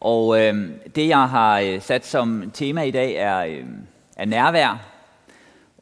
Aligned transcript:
Og 0.00 0.40
øh, 0.40 0.70
det, 0.94 1.08
jeg 1.08 1.28
har 1.28 1.60
øh, 1.60 1.82
sat 1.82 2.06
som 2.06 2.50
tema 2.54 2.82
i 2.82 2.90
dag, 2.90 3.14
er, 3.14 3.38
øh, 3.38 3.64
er 4.16 4.24
nærvær. 4.24 4.86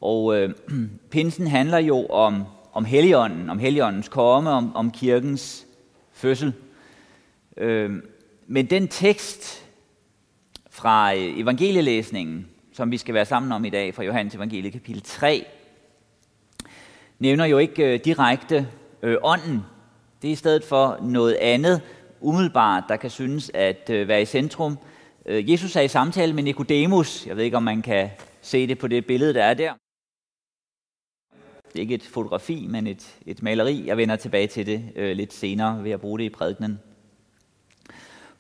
Og 0.01 0.37
øh, 0.37 0.55
pinsen 1.11 1.47
handler 1.47 1.79
jo 1.79 2.07
om, 2.07 2.45
om 2.73 2.85
Helligånden, 2.85 3.51
om 3.51 3.59
Helligåndens 3.59 4.09
komme, 4.09 4.51
om, 4.51 4.77
om 4.77 4.91
kirkens 4.91 5.67
fødsel. 6.13 6.53
Øh, 7.57 7.91
men 8.47 8.67
den 8.67 8.89
tekst 8.89 9.67
fra 10.71 11.15
øh, 11.15 11.39
evangelielæsningen, 11.39 12.49
som 12.73 12.91
vi 12.91 12.97
skal 12.97 13.15
være 13.15 13.27
sammen 13.27 13.53
om 13.53 13.65
i 13.65 13.71
dag, 13.71 13.95
fra 13.95 14.05
Johannes 14.05 14.35
evangelie 14.35 14.71
kapitel 14.71 15.03
3, 15.03 15.47
nævner 17.19 17.45
jo 17.45 17.59
ikke 17.59 17.95
øh, 17.95 18.01
direkte 18.05 18.69
øh, 19.03 19.17
ånden. 19.23 19.65
Det 20.23 20.29
er 20.29 20.33
i 20.33 20.37
stedet 20.37 20.65
for 20.65 20.99
noget 21.03 21.35
andet, 21.35 21.81
umiddelbart, 22.21 22.85
der 22.89 22.97
kan 22.97 23.11
synes 23.11 23.51
at 23.55 23.91
øh, 23.91 24.09
være 24.09 24.23
i 24.23 24.25
centrum. 24.25 24.79
Øh, 25.27 25.51
Jesus 25.51 25.77
er 25.77 25.81
i 25.81 25.89
samtale 25.89 26.33
med 26.33 26.43
Nikodemus. 26.43 27.27
Jeg 27.27 27.37
ved 27.37 27.45
ikke, 27.45 27.57
om 27.57 27.63
man 27.63 27.83
kan 27.83 28.11
se 28.43 28.67
det 28.67 28.79
på 28.79 28.89
det 28.89 29.07
billede, 29.07 29.35
der 29.35 29.45
er 29.45 29.55
der. 29.55 29.73
Det 31.73 31.77
er 31.77 31.81
ikke 31.81 31.95
et 31.95 32.03
fotografi, 32.03 32.67
men 32.71 32.87
et, 32.87 33.17
et 33.27 33.43
maleri. 33.43 33.87
Jeg 33.87 33.97
vender 33.97 34.17
tilbage 34.17 34.47
til 34.47 34.67
det 34.67 34.93
øh, 34.97 35.17
lidt 35.17 35.33
senere 35.33 35.85
ved 35.85 35.91
at 35.91 36.01
bruge 36.01 36.19
det 36.19 36.25
i 36.25 36.29
prædikenen. 36.29 36.81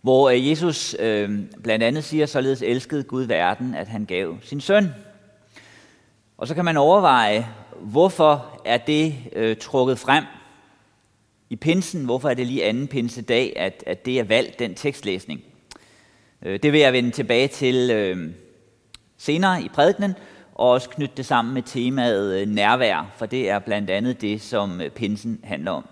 Hvor 0.00 0.30
øh, 0.30 0.48
Jesus 0.48 0.96
øh, 0.98 1.40
blandt 1.62 1.84
andet 1.84 2.04
siger, 2.04 2.26
således 2.26 2.62
elskede 2.62 3.02
Gud 3.02 3.22
verden, 3.22 3.74
at 3.74 3.88
han 3.88 4.04
gav 4.04 4.36
sin 4.42 4.60
søn. 4.60 4.88
Og 6.38 6.48
så 6.48 6.54
kan 6.54 6.64
man 6.64 6.76
overveje, 6.76 7.48
hvorfor 7.80 8.60
er 8.64 8.78
det 8.78 9.14
øh, 9.32 9.56
trukket 9.56 9.98
frem 9.98 10.24
i 11.50 11.56
pinsen, 11.56 12.04
hvorfor 12.04 12.28
er 12.28 12.34
det 12.34 12.46
lige 12.46 12.64
anden 12.64 12.88
pinsedag, 12.88 13.52
at, 13.56 13.84
at 13.86 14.06
det 14.06 14.18
er 14.18 14.24
valgt, 14.24 14.58
den 14.58 14.74
tekstlæsning. 14.74 15.40
Øh, 16.42 16.58
det 16.62 16.72
vil 16.72 16.80
jeg 16.80 16.92
vende 16.92 17.10
tilbage 17.10 17.48
til 17.48 17.90
øh, 17.90 18.30
senere 19.16 19.62
i 19.62 19.68
prædikenen, 19.68 20.14
og 20.54 20.70
også 20.70 20.88
knytte 20.90 21.14
det 21.16 21.26
sammen 21.26 21.54
med 21.54 21.62
temaet 21.62 22.40
øh, 22.40 22.48
nærvær, 22.48 23.14
for 23.16 23.26
det 23.26 23.50
er 23.50 23.58
blandt 23.58 23.90
andet 23.90 24.20
det, 24.20 24.40
som 24.40 24.80
øh, 24.80 24.90
pinsen 24.90 25.40
handler 25.44 25.70
om. 25.70 25.84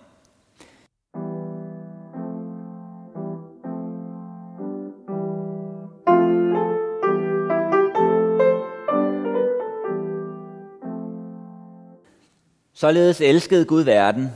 Således 12.74 13.20
elskede 13.20 13.64
Gud 13.64 13.82
verden, 13.82 14.30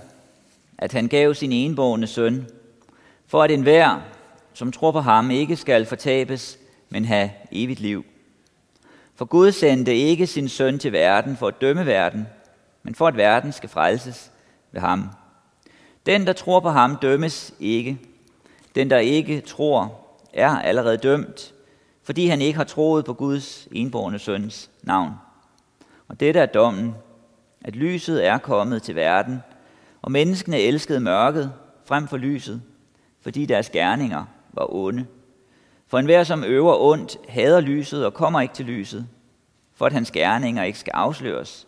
at 0.81 0.92
han 0.92 1.09
gav 1.09 1.34
sin 1.34 1.53
enborgne 1.53 2.06
søn, 2.06 2.47
for 3.27 3.42
at 3.42 3.50
enhver, 3.50 4.00
som 4.55 4.73
tror 4.73 4.91
på 4.92 5.00
ham, 5.00 5.31
ikke 5.31 5.56
skal 5.56 5.87
fortabes, 5.87 6.59
men 6.89 7.05
have 7.05 7.31
evigt 7.53 7.81
liv. 7.81 8.05
For 9.14 9.25
Gud 9.25 9.53
sendte 9.53 9.97
ikke 9.97 10.27
sin 10.27 10.48
søn 10.48 10.78
til 10.78 10.92
verden 10.92 11.37
for 11.37 11.48
at 11.48 11.60
dømme 11.60 11.87
verden, 11.87 12.27
men 12.82 12.94
for 12.94 13.09
at 13.09 13.16
verden 13.16 13.53
skal 13.53 13.69
frelses 13.69 14.31
ved 14.72 14.81
ham. 14.81 15.10
Den, 16.06 16.27
der 16.27 16.32
tror 16.32 16.60
på 16.60 16.71
ham, 16.71 16.97
dømmes 16.97 17.54
ikke. 17.60 17.99
Den, 18.75 18.91
der 18.91 18.99
ikke 18.99 19.41
tror, 19.41 19.94
er 20.33 20.50
allerede 20.50 20.97
dømt, 20.97 21.54
fordi 22.03 22.27
han 22.27 22.41
ikke 22.41 22.56
har 22.56 22.65
troet 22.65 23.04
på 23.04 23.15
Guds 23.15 23.69
enborne 23.72 24.19
søns 24.19 24.71
navn. 24.83 25.12
Og 26.09 26.21
dette 26.21 26.41
er 26.41 26.47
dommen, 26.47 26.94
at 27.60 27.77
lyset 27.77 28.27
er 28.27 28.38
kommet 28.38 28.83
til 28.83 28.94
verden, 28.94 29.43
og 30.03 30.12
menneskene 30.12 30.59
elskede 30.61 31.00
mørket 31.00 31.53
frem 31.84 32.09
for 32.09 32.16
lyset, 32.16 32.62
fordi 33.21 33.47
deres 33.47 33.71
gerninger 33.71 34.25
var 34.53 34.75
onde. 34.75 35.06
For 35.87 35.99
enhver, 35.99 36.25
som 36.25 36.44
øver 36.44 36.77
ondt, 36.81 37.16
hader 37.28 37.61
lyset 37.61 38.06
og 38.06 38.15
kommer 38.15 38.41
ikke 38.41 38.55
til 38.55 38.65
lyset, 38.65 39.09
for 39.75 39.87
at 39.87 39.93
hans 39.93 40.10
gerninger 40.10 40.62
ikke 40.62 40.78
skal 40.78 40.93
afsløres. 40.94 41.66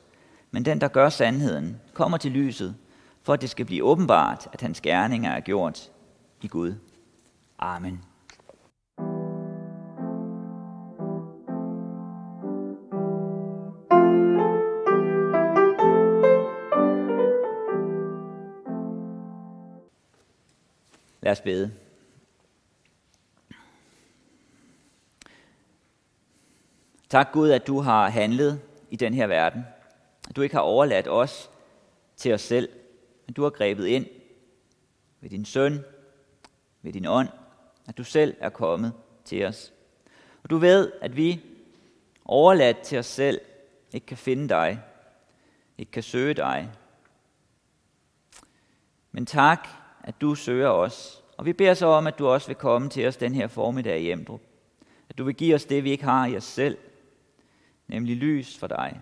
Men 0.50 0.64
den, 0.64 0.80
der 0.80 0.88
gør 0.88 1.08
sandheden, 1.08 1.80
kommer 1.94 2.18
til 2.18 2.30
lyset, 2.30 2.74
for 3.22 3.32
at 3.32 3.40
det 3.40 3.50
skal 3.50 3.66
blive 3.66 3.84
åbenbart, 3.84 4.48
at 4.52 4.60
hans 4.60 4.80
gerninger 4.80 5.30
er 5.30 5.40
gjort 5.40 5.90
i 6.42 6.48
Gud. 6.48 6.74
Amen. 7.58 8.02
Lad 21.32 21.36
os 21.36 21.42
bede. 21.42 21.74
Tak 27.08 27.32
Gud, 27.32 27.50
at 27.50 27.66
du 27.66 27.80
har 27.80 28.08
handlet 28.08 28.60
i 28.90 28.96
den 28.96 29.14
her 29.14 29.26
verden. 29.26 29.64
At 30.28 30.36
du 30.36 30.42
ikke 30.42 30.54
har 30.54 30.62
overladt 30.62 31.08
os 31.08 31.50
til 32.16 32.34
os 32.34 32.40
selv, 32.40 32.68
men 33.26 33.34
du 33.34 33.42
har 33.42 33.50
grebet 33.50 33.86
ind 33.86 34.06
ved 35.20 35.30
din 35.30 35.44
søn, 35.44 35.84
ved 36.82 36.92
din 36.92 37.06
ånd, 37.06 37.28
at 37.88 37.98
du 37.98 38.04
selv 38.04 38.36
er 38.40 38.50
kommet 38.50 38.92
til 39.24 39.44
os. 39.44 39.72
Og 40.42 40.50
du 40.50 40.58
ved, 40.58 40.92
at 41.00 41.16
vi 41.16 41.40
overladt 42.24 42.78
til 42.78 42.98
os 42.98 43.06
selv 43.06 43.40
ikke 43.92 44.06
kan 44.06 44.16
finde 44.16 44.48
dig, 44.48 44.82
ikke 45.78 45.92
kan 45.92 46.02
søge 46.02 46.34
dig. 46.34 46.70
Men 49.12 49.26
tak, 49.26 49.68
at 50.02 50.20
du 50.20 50.34
søger 50.34 50.68
os. 50.68 51.21
Og 51.36 51.46
vi 51.46 51.52
beder 51.52 51.74
så 51.74 51.86
om, 51.86 52.06
at 52.06 52.18
du 52.18 52.28
også 52.28 52.46
vil 52.46 52.56
komme 52.56 52.88
til 52.88 53.08
os 53.08 53.16
den 53.16 53.34
her 53.34 53.46
formiddag 53.46 54.00
i 54.00 54.10
Emdrup. 54.10 54.40
At 55.08 55.18
du 55.18 55.24
vil 55.24 55.34
give 55.34 55.54
os 55.54 55.64
det, 55.64 55.84
vi 55.84 55.90
ikke 55.90 56.04
har 56.04 56.26
i 56.26 56.36
os 56.36 56.44
selv, 56.44 56.78
nemlig 57.86 58.16
lys 58.16 58.58
for 58.58 58.66
dig, 58.66 59.00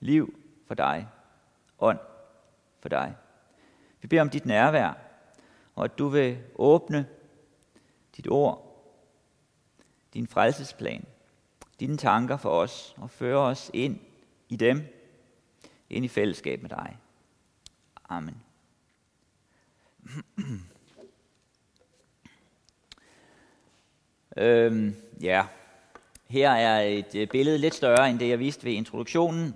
liv 0.00 0.38
for 0.66 0.74
dig, 0.74 1.08
ånd 1.78 1.98
for 2.80 2.88
dig. 2.88 3.14
Vi 4.00 4.08
beder 4.08 4.22
om 4.22 4.30
dit 4.30 4.46
nærvær, 4.46 4.92
og 5.74 5.84
at 5.84 5.98
du 5.98 6.08
vil 6.08 6.38
åbne 6.54 7.08
dit 8.16 8.28
ord, 8.28 8.64
din 10.14 10.26
frelsesplan, 10.26 11.04
dine 11.80 11.96
tanker 11.96 12.36
for 12.36 12.50
os, 12.50 12.94
og 12.98 13.10
føre 13.10 13.38
os 13.38 13.70
ind 13.74 14.00
i 14.48 14.56
dem, 14.56 14.82
ind 15.90 16.04
i 16.04 16.08
fællesskab 16.08 16.62
med 16.62 16.70
dig. 16.70 16.98
Amen. 18.08 18.42
øhm, 24.36 24.94
ja, 25.22 25.42
her 26.28 26.50
er 26.50 26.80
et 26.80 27.14
øh, 27.14 27.28
billede 27.28 27.58
lidt 27.58 27.74
større 27.74 28.10
end 28.10 28.18
det, 28.18 28.28
jeg 28.28 28.38
viste 28.38 28.64
ved 28.64 28.72
introduktionen, 28.72 29.54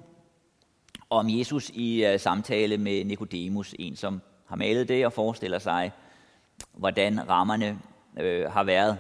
om 1.10 1.26
Jesus 1.28 1.70
i 1.70 2.06
uh, 2.14 2.20
samtale 2.20 2.78
med 2.78 3.04
Nikodemus, 3.04 3.74
en 3.78 3.96
som 3.96 4.20
har 4.46 4.56
malet 4.56 4.88
det 4.88 5.06
og 5.06 5.12
forestiller 5.12 5.58
sig, 5.58 5.92
hvordan 6.72 7.28
rammerne 7.28 7.78
øh, 8.20 8.50
har 8.52 8.64
været. 8.64 8.98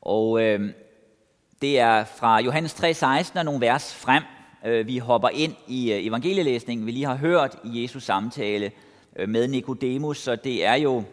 Og 0.00 0.42
øh, 0.42 0.70
det 1.62 1.78
er 1.78 2.04
fra 2.04 2.40
Johannes 2.40 2.74
3:16 2.74 3.38
og 3.38 3.44
nogle 3.44 3.60
vers 3.60 3.94
frem. 3.94 4.22
Øh, 4.64 4.86
vi 4.86 4.98
hopper 4.98 5.28
ind 5.28 5.54
i 5.68 5.92
øh, 5.92 6.06
evangelielæsningen, 6.06 6.86
vi 6.86 6.90
lige 6.90 7.06
har 7.06 7.16
hørt 7.16 7.56
i 7.64 7.82
Jesus 7.82 8.04
samtale 8.04 8.72
øh, 9.16 9.28
med 9.28 9.48
Nikodemus, 9.48 10.18
så 10.18 10.36
det 10.36 10.66
er 10.66 10.74
jo 10.74 11.04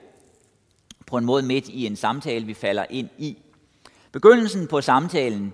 på 1.09 1.17
en 1.17 1.25
måde 1.25 1.44
midt 1.44 1.69
i 1.69 1.85
en 1.85 1.95
samtale, 1.95 2.45
vi 2.45 2.53
falder 2.53 2.85
ind 2.89 3.09
i. 3.17 3.38
Begyndelsen 4.11 4.67
på 4.67 4.81
samtalen, 4.81 5.53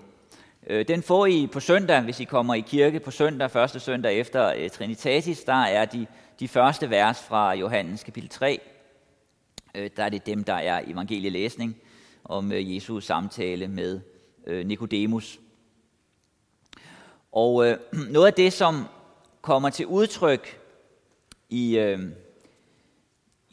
øh, 0.68 0.88
den 0.88 1.04
får 1.04 1.26
I 1.26 1.48
på 1.48 1.60
søndag, 1.60 2.02
hvis 2.02 2.20
I 2.20 2.24
kommer 2.24 2.54
i 2.54 2.60
kirke 2.60 3.00
på 3.00 3.12
søndag, 3.12 3.52
første 3.52 3.80
søndag 3.80 4.20
efter 4.20 4.54
øh, 4.58 4.70
Trinitatis. 4.70 5.44
Der 5.44 5.54
er 5.54 5.86
de, 5.86 6.08
de 6.40 6.48
første 6.48 6.90
vers 6.90 7.24
fra 7.24 7.54
Johannes 7.54 8.04
kapitel 8.04 8.30
3. 8.30 8.60
Øh, 9.76 9.90
der 9.98 10.04
er 10.04 10.10
det 10.10 10.26
dem, 10.26 10.44
der 10.44 10.54
er 10.54 10.82
evangelielæsning 10.88 11.76
om 12.24 12.52
Jesus 12.54 13.06
samtale 13.06 13.68
med 13.68 14.02
Nikodemus. 14.66 15.40
Og 17.32 17.78
noget 18.10 18.28
af 18.28 18.34
det, 18.34 18.54
som 18.54 18.86
kommer 19.42 19.70
til 19.70 19.86
udtryk 19.86 20.60
i, 21.50 21.96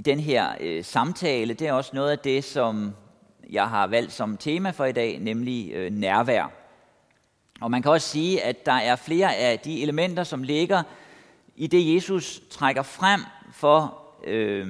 i 0.03 0.05
den 0.05 0.21
her 0.21 0.49
øh, 0.61 0.85
samtale, 0.85 1.55
det 1.55 1.69
er 1.69 1.73
også 1.73 1.91
noget 1.95 2.11
af 2.11 2.19
det, 2.19 2.45
som 2.45 2.93
jeg 3.51 3.69
har 3.69 3.87
valgt 3.87 4.13
som 4.13 4.37
tema 4.37 4.71
for 4.71 4.85
i 4.85 4.93
dag, 4.93 5.19
nemlig 5.19 5.73
øh, 5.73 5.93
nærvær. 5.93 6.53
Og 7.61 7.71
man 7.71 7.83
kan 7.83 7.91
også 7.91 8.09
sige, 8.09 8.43
at 8.43 8.67
der 8.67 8.73
er 8.73 8.97
flere 8.97 9.37
af 9.37 9.59
de 9.59 9.83
elementer, 9.83 10.25
som 10.25 10.43
ligger 10.43 10.83
i 11.57 11.67
det, 11.67 11.95
Jesus 11.95 12.41
trækker 12.51 12.83
frem 12.83 13.21
for 13.53 13.99
øh, 14.25 14.67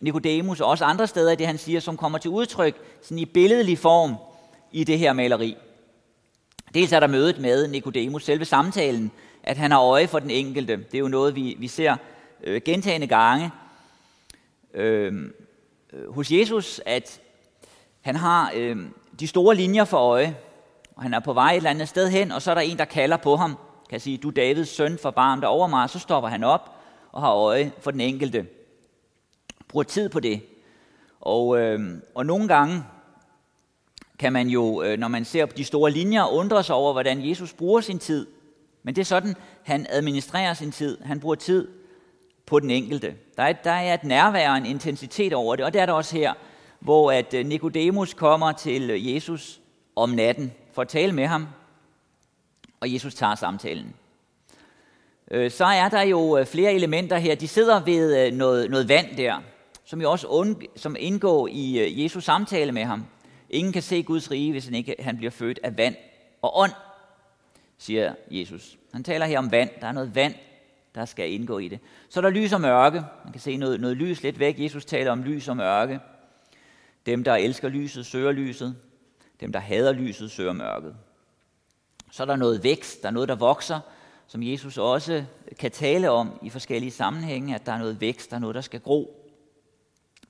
Nikodemus 0.00 0.60
og 0.60 0.70
også 0.70 0.84
andre 0.84 1.06
steder 1.06 1.32
i 1.32 1.36
det, 1.36 1.46
han 1.46 1.58
siger, 1.58 1.80
som 1.80 1.96
kommer 1.96 2.18
til 2.18 2.30
udtryk 2.30 2.76
sådan 3.02 3.18
i 3.18 3.24
billedlig 3.24 3.78
form 3.78 4.14
i 4.72 4.84
det 4.84 4.98
her 4.98 5.12
maleri. 5.12 5.56
Dels 6.74 6.92
er 6.92 7.00
der 7.00 7.06
mødet 7.06 7.38
med 7.38 7.68
Nikodemus, 7.68 8.24
selve 8.24 8.44
samtalen, 8.44 9.10
at 9.42 9.56
han 9.56 9.70
har 9.70 9.80
øje 9.80 10.06
for 10.06 10.18
den 10.18 10.30
enkelte. 10.30 10.76
Det 10.76 10.94
er 10.94 10.98
jo 10.98 11.08
noget, 11.08 11.36
vi, 11.36 11.56
vi 11.58 11.68
ser 11.68 11.96
øh, 12.44 12.60
gentagende 12.64 13.06
gange 13.06 13.50
Øhm, 14.76 15.32
øh, 15.92 16.14
hos 16.14 16.32
Jesus, 16.32 16.80
at 16.86 17.20
han 18.00 18.16
har 18.16 18.52
øh, 18.54 18.76
de 19.20 19.26
store 19.26 19.54
linjer 19.54 19.84
for 19.84 19.96
øje, 19.96 20.36
og 20.96 21.02
han 21.02 21.14
er 21.14 21.20
på 21.20 21.32
vej 21.32 21.50
et 21.50 21.56
eller 21.56 21.70
andet 21.70 21.88
sted 21.88 22.08
hen, 22.08 22.32
og 22.32 22.42
så 22.42 22.50
er 22.50 22.54
der 22.54 22.62
en, 22.62 22.78
der 22.78 22.84
kalder 22.84 23.16
på 23.16 23.36
ham, 23.36 23.56
kan 23.90 24.00
sige, 24.00 24.18
du 24.18 24.30
Davids 24.30 24.68
søn, 24.68 24.98
barn 25.14 25.40
der 25.40 25.46
over 25.46 25.66
mig, 25.66 25.90
så 25.90 25.98
stopper 25.98 26.30
han 26.30 26.44
op 26.44 26.70
og 27.12 27.22
har 27.22 27.32
øje 27.32 27.72
for 27.80 27.90
den 27.90 28.00
enkelte. 28.00 28.46
Bruger 29.68 29.84
tid 29.84 30.08
på 30.08 30.20
det. 30.20 30.42
Og, 31.20 31.58
øh, 31.58 31.80
og 32.14 32.26
nogle 32.26 32.48
gange 32.48 32.82
kan 34.18 34.32
man 34.32 34.48
jo, 34.48 34.82
øh, 34.82 34.98
når 34.98 35.08
man 35.08 35.24
ser 35.24 35.46
på 35.46 35.56
de 35.56 35.64
store 35.64 35.90
linjer, 35.90 36.24
undre 36.24 36.62
sig 36.62 36.74
over, 36.74 36.92
hvordan 36.92 37.28
Jesus 37.28 37.52
bruger 37.52 37.80
sin 37.80 37.98
tid. 37.98 38.26
Men 38.82 38.94
det 38.94 39.00
er 39.00 39.04
sådan, 39.04 39.34
han 39.62 39.86
administrerer 39.88 40.54
sin 40.54 40.72
tid. 40.72 40.98
Han 41.00 41.20
bruger 41.20 41.34
tid 41.34 41.68
på 42.46 42.60
den 42.60 42.70
enkelte. 42.70 43.14
Der 43.36 43.42
er, 43.42 43.52
der 43.52 43.70
er 43.70 43.94
et 43.94 44.04
nærvær 44.04 44.50
og 44.50 44.56
en 44.56 44.66
intensitet 44.66 45.32
over 45.32 45.56
det, 45.56 45.64
og 45.64 45.72
det 45.72 45.80
er 45.80 45.86
der 45.86 45.92
også 45.92 46.16
her, 46.16 46.34
hvor 46.80 47.12
at 47.12 47.34
øh, 47.34 47.46
Nikodemus 47.46 48.14
kommer 48.14 48.52
til 48.52 48.90
øh, 48.90 49.14
Jesus 49.14 49.60
om 49.96 50.10
natten 50.10 50.52
for 50.72 50.82
at 50.82 50.88
tale 50.88 51.12
med 51.12 51.26
ham, 51.26 51.46
og 52.80 52.92
Jesus 52.92 53.14
tager 53.14 53.34
samtalen. 53.34 53.94
Øh, 55.30 55.50
så 55.50 55.64
er 55.64 55.88
der 55.88 56.02
jo 56.02 56.44
flere 56.46 56.72
elementer 56.72 57.18
her. 57.18 57.34
De 57.34 57.48
sidder 57.48 57.80
ved 57.80 58.32
noget, 58.32 58.70
noget 58.70 58.88
vand 58.88 59.16
der, 59.16 59.42
som 59.84 60.00
jo 60.00 60.10
også 60.10 60.26
und, 60.26 60.56
som 60.76 60.96
indgår 60.98 61.48
i 61.52 62.02
Jesus 62.02 62.24
samtale 62.24 62.72
med 62.72 62.84
ham. 62.84 63.06
Ingen 63.50 63.72
kan 63.72 63.82
se 63.82 64.02
Guds 64.02 64.30
rige, 64.30 64.52
hvis 64.52 64.64
han 64.64 64.74
ikke 64.74 64.96
han 64.98 65.16
bliver 65.16 65.30
født 65.30 65.60
af 65.62 65.78
vand 65.78 65.94
og 66.42 66.58
ånd, 66.58 66.72
siger 67.78 68.14
Jesus. 68.30 68.78
Han 68.92 69.04
taler 69.04 69.26
her 69.26 69.38
om 69.38 69.52
vand. 69.52 69.70
Der 69.80 69.86
er 69.86 69.92
noget 69.92 70.14
vand, 70.14 70.34
der 70.96 71.04
skal 71.04 71.32
indgå 71.32 71.58
i 71.58 71.68
det. 71.68 71.78
Så 72.08 72.20
er 72.20 72.22
der 72.22 72.30
lys 72.30 72.52
og 72.52 72.60
mørke. 72.60 73.04
Man 73.24 73.32
kan 73.32 73.40
se 73.40 73.56
noget, 73.56 73.80
noget 73.80 73.96
lys 73.96 74.22
lidt 74.22 74.38
væk. 74.38 74.58
Jesus 74.58 74.84
taler 74.84 75.12
om 75.12 75.22
lys 75.22 75.48
og 75.48 75.56
mørke. 75.56 76.00
Dem, 77.06 77.24
der 77.24 77.34
elsker 77.34 77.68
lyset, 77.68 78.06
søger 78.06 78.32
lyset. 78.32 78.76
Dem, 79.40 79.52
der 79.52 79.60
hader 79.60 79.92
lyset, 79.92 80.30
søger 80.30 80.52
mørket. 80.52 80.96
Så 82.10 82.22
er 82.22 82.26
der 82.26 82.36
noget 82.36 82.64
vækst, 82.64 83.02
der 83.02 83.08
er 83.08 83.12
noget, 83.12 83.28
der 83.28 83.34
vokser, 83.34 83.80
som 84.26 84.42
Jesus 84.42 84.78
også 84.78 85.24
kan 85.58 85.70
tale 85.70 86.10
om 86.10 86.38
i 86.42 86.50
forskellige 86.50 86.90
sammenhænge, 86.90 87.54
at 87.54 87.66
der 87.66 87.72
er 87.72 87.78
noget 87.78 88.00
vækst, 88.00 88.30
der 88.30 88.36
er 88.36 88.40
noget, 88.40 88.54
der 88.54 88.60
skal 88.60 88.80
gro, 88.80 89.26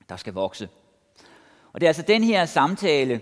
der 0.09 0.15
skal 0.15 0.33
vokse. 0.33 0.69
Og 1.73 1.81
det 1.81 1.85
er 1.85 1.89
altså 1.89 2.03
den 2.07 2.23
her 2.23 2.45
samtale, 2.45 3.21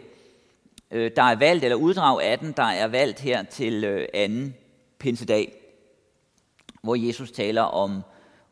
øh, 0.91 1.11
der 1.15 1.23
er 1.23 1.35
valgt, 1.35 1.63
eller 1.63 1.75
uddrag 1.75 2.23
af 2.23 2.39
den, 2.39 2.51
der 2.51 2.63
er 2.63 2.87
valgt 2.87 3.19
her 3.19 3.43
til 3.43 3.83
øh, 3.83 4.07
anden 4.13 4.55
pinsedag, 4.99 5.64
hvor 6.85 6.95
Jesus 6.95 7.31
taler 7.31 7.61
om, 7.61 8.03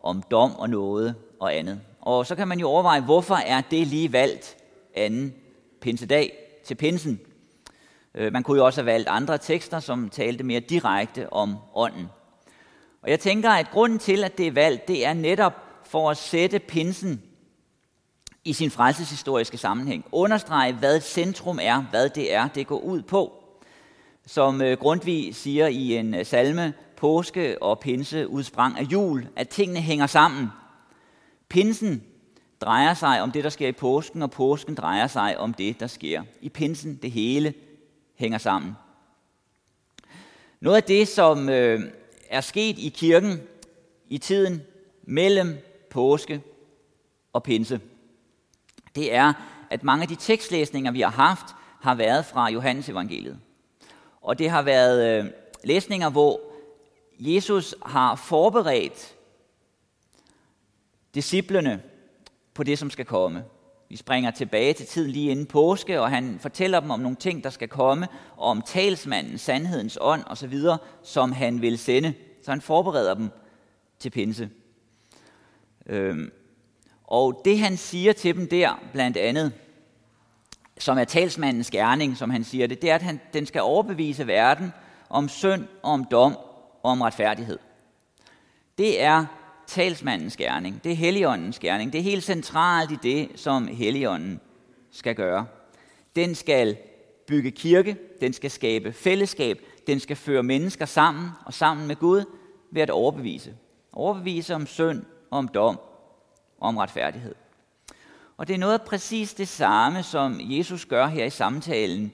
om 0.02 0.24
dom 0.32 0.56
og 0.56 0.70
noget 0.70 1.16
og 1.40 1.56
andet. 1.56 1.82
Og 2.02 2.26
så 2.26 2.36
kan 2.36 2.48
man 2.48 2.60
jo 2.60 2.68
overveje, 2.68 3.02
hvorfor 3.02 3.36
er 3.36 3.62
det 3.62 3.88
lige 3.88 4.14
valgt 4.14 4.58
anden 4.96 5.34
pinsedag 5.82 6.34
til 6.66 6.76
pinsen? 6.76 7.20
Øh, 8.16 8.34
man 8.34 8.44
kunne 8.44 8.58
jo 8.58 8.66
også 8.66 8.82
have 8.82 8.86
valgt 8.86 9.10
andre 9.10 9.38
tekster, 9.38 9.80
som 9.80 10.10
talte 10.10 10.44
mere 10.44 10.60
direkte 10.60 11.34
om 11.34 11.56
ånden. 11.74 12.08
Og 13.02 13.10
jeg 13.10 13.20
tænker, 13.20 13.50
at 13.50 13.72
grunden 13.72 14.00
til, 14.00 14.24
at 14.24 14.38
det 14.38 14.48
er 14.48 14.52
valgt, 14.52 14.88
det 14.88 15.06
er 15.06 15.14
netop 15.14 15.54
for 15.84 16.12
at 16.12 16.18
sætte 16.18 16.60
pinsen 16.60 17.22
i 18.46 18.54
sin 18.54 18.72
frelseshistoriske 18.72 19.58
sammenhæng. 19.58 20.06
Understrege, 20.12 20.74
hvad 20.74 21.02
centrum 21.02 21.60
er, 21.62 21.82
hvad 21.82 22.10
det 22.10 22.34
er, 22.34 22.48
det 22.48 22.68
går 22.68 22.80
ud 22.80 23.02
på. 23.02 23.43
Som 24.26 24.62
øh, 24.62 24.78
Grundtvig 24.78 25.36
siger 25.36 25.68
i 25.68 25.96
en 25.96 26.14
øh, 26.14 26.26
salme, 26.26 26.74
påske 26.98 27.64
og 27.64 27.80
pinse 27.80 28.28
udsprang 28.28 28.80
af 28.80 28.84
jul, 28.84 29.28
at 29.36 29.50
tingene 29.50 29.82
hænger 29.82 30.08
sammen. 30.08 30.48
Pinsen 31.50 32.04
drejer 32.62 32.94
sig 32.94 33.22
om 33.22 33.32
det, 33.32 33.44
der 33.44 33.50
sker 33.50 33.68
i 33.68 33.72
påsken, 33.72 34.22
og 34.22 34.32
påsken 34.32 34.76
drejer 34.76 35.08
sig 35.08 35.38
om 35.38 35.54
det, 35.54 35.80
der 35.80 35.88
sker 35.88 36.24
i 36.42 36.50
pinsen. 36.50 36.96
Det 36.96 37.12
hele 37.12 37.54
hænger 38.16 38.38
sammen. 38.38 38.72
Noget 40.60 40.78
af 40.78 40.84
det, 40.84 41.08
som 41.08 41.50
øh, 41.50 41.82
er 42.30 42.42
sket 42.42 42.80
i 42.80 42.90
kirken 42.90 43.42
i 44.10 44.18
tiden 44.18 44.62
mellem 45.04 45.58
påske 45.90 46.42
og 47.34 47.44
pinse, 47.44 47.80
det 48.96 49.14
er, 49.14 49.34
at 49.70 49.84
mange 49.84 50.02
af 50.02 50.08
de 50.08 50.16
tekstlæsninger, 50.16 50.92
vi 50.92 51.02
har 51.02 51.10
haft, 51.10 51.46
har 51.82 51.96
været 51.96 52.26
fra 52.26 52.52
Johannes 52.52 52.90
evangeliet. 52.90 53.40
Og 54.24 54.40
det 54.40 54.50
har 54.50 54.62
været 54.62 55.24
øh, 55.24 55.32
læsninger, 55.64 56.10
hvor 56.10 56.42
Jesus 57.20 57.76
har 57.86 58.16
forberedt 58.16 59.16
disciplene 61.16 61.82
på 62.54 62.64
det, 62.64 62.80
som 62.80 62.90
skal 62.90 63.06
komme. 63.06 63.44
Vi 63.90 63.98
springer 63.98 64.32
tilbage 64.32 64.74
til 64.74 64.86
tiden 64.86 65.12
lige 65.12 65.32
inden 65.32 65.46
påske, 65.46 66.02
og 66.02 66.10
han 66.10 66.40
fortæller 66.40 66.80
dem 66.80 66.90
om 66.90 67.00
nogle 67.00 67.18
ting, 67.18 67.44
der 67.44 67.50
skal 67.50 67.68
komme, 67.68 68.08
og 68.38 68.50
om 68.50 68.62
talsmanden, 68.62 69.38
sandhedens 69.38 69.98
ånd 70.02 70.24
osv., 70.28 70.60
som 71.04 71.32
han 71.32 71.62
vil 71.62 71.78
sende. 71.78 72.14
Så 72.44 72.52
han 72.52 72.62
forbereder 72.62 73.14
dem 73.14 73.30
til 74.00 74.10
pinse. 74.10 74.50
Øhm, 75.86 76.32
og 77.04 77.42
det 77.46 77.60
han 77.60 77.78
siger 77.78 78.14
til 78.14 78.36
dem 78.36 78.48
der, 78.48 78.84
blandt 78.94 79.18
andet, 79.18 79.52
som 80.78 80.98
er 80.98 81.04
talsmandens 81.04 81.72
gerning, 81.72 82.18
som 82.18 82.30
han 82.30 82.44
siger 82.44 82.68
det, 82.68 82.82
det 82.82 82.90
er, 82.90 82.96
at 82.96 83.02
han, 83.02 83.20
den 83.34 83.46
skal 83.46 83.62
overbevise 83.62 84.28
verden 84.28 84.74
om 85.10 85.30
synd, 85.30 85.68
om 85.84 86.06
dom 86.12 86.38
og 86.84 86.92
om 86.92 87.02
retfærdighed. 87.02 87.60
Det 88.78 89.02
er 89.02 89.26
talsmandens 89.68 90.38
gerning, 90.38 90.84
det 90.84 90.92
er 90.92 90.96
Helligåndens 90.96 91.60
gerning. 91.60 91.94
Det 91.94 92.00
er 92.00 92.04
helt 92.04 92.24
centralt 92.24 92.92
i 92.92 92.98
det, 93.04 93.30
som 93.36 93.68
Helligånden 93.68 94.40
skal 94.92 95.16
gøre. 95.16 95.46
Den 96.16 96.36
skal 96.36 96.78
bygge 97.28 97.52
kirke, 97.52 97.98
den 98.22 98.34
skal 98.34 98.52
skabe 98.52 98.94
fællesskab, 98.94 99.60
den 99.88 100.00
skal 100.00 100.16
føre 100.16 100.44
mennesker 100.44 100.86
sammen 100.86 101.30
og 101.46 101.54
sammen 101.54 101.88
med 101.88 101.96
Gud 101.96 102.26
ved 102.72 102.82
at 102.82 102.90
overbevise. 102.90 103.54
Overbevise 103.94 104.56
om 104.56 104.68
synd, 104.68 105.06
om 105.32 105.48
dom 105.48 105.80
og 106.58 106.68
om 106.68 106.78
retfærdighed. 106.78 107.36
Og 108.44 108.48
det 108.48 108.54
er 108.54 108.58
noget 108.58 108.82
præcis 108.82 109.34
det 109.34 109.48
samme, 109.48 110.04
som 110.04 110.40
Jesus 110.42 110.86
gør 110.86 111.08
her 111.08 111.26
i 111.26 111.30
samtalen 111.30 112.12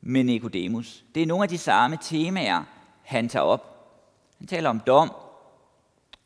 med 0.00 0.24
Nikodemus. 0.24 1.04
Det 1.14 1.22
er 1.22 1.26
nogle 1.26 1.42
af 1.42 1.48
de 1.48 1.58
samme 1.58 1.98
temaer, 2.02 2.64
han 3.02 3.28
tager 3.28 3.42
op. 3.42 3.90
Han 4.38 4.46
taler 4.46 4.70
om 4.70 4.80
dom 4.80 5.10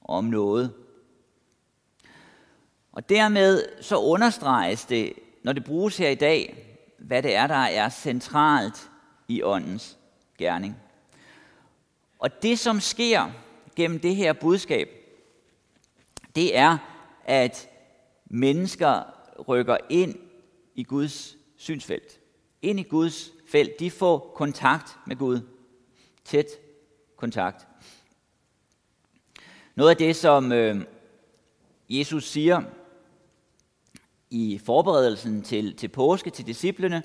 og 0.00 0.16
om 0.16 0.24
noget. 0.24 0.72
Og 2.92 3.08
dermed 3.08 3.82
så 3.82 3.96
understreges 3.96 4.84
det, 4.84 5.12
når 5.42 5.52
det 5.52 5.64
bruges 5.64 5.96
her 5.96 6.08
i 6.08 6.14
dag, 6.14 6.66
hvad 6.98 7.22
det 7.22 7.34
er, 7.34 7.46
der 7.46 7.54
er 7.54 7.88
centralt 7.88 8.90
i 9.28 9.42
åndens 9.42 9.98
gerning. 10.38 10.76
Og 12.18 12.42
det, 12.42 12.58
som 12.58 12.80
sker 12.80 13.30
gennem 13.76 14.00
det 14.00 14.16
her 14.16 14.32
budskab, 14.32 14.88
det 16.34 16.58
er, 16.58 16.78
at 17.24 17.68
mennesker 18.26 19.13
rykker 19.48 19.76
ind 19.88 20.14
i 20.74 20.82
Guds 20.82 21.36
synsfelt. 21.56 22.20
Ind 22.62 22.80
i 22.80 22.82
Guds 22.82 23.30
felt. 23.46 23.80
De 23.80 23.90
får 23.90 24.32
kontakt 24.34 24.98
med 25.06 25.16
Gud. 25.16 25.40
Tæt 26.24 26.46
kontakt. 27.16 27.66
Noget 29.74 29.90
af 29.90 29.96
det, 29.96 30.16
som 30.16 30.52
øh, 30.52 30.80
Jesus 31.88 32.28
siger 32.28 32.62
i 34.30 34.60
forberedelsen 34.64 35.42
til, 35.42 35.76
til 35.76 35.88
påske 35.88 36.30
til 36.30 36.46
disciplene, 36.46 37.02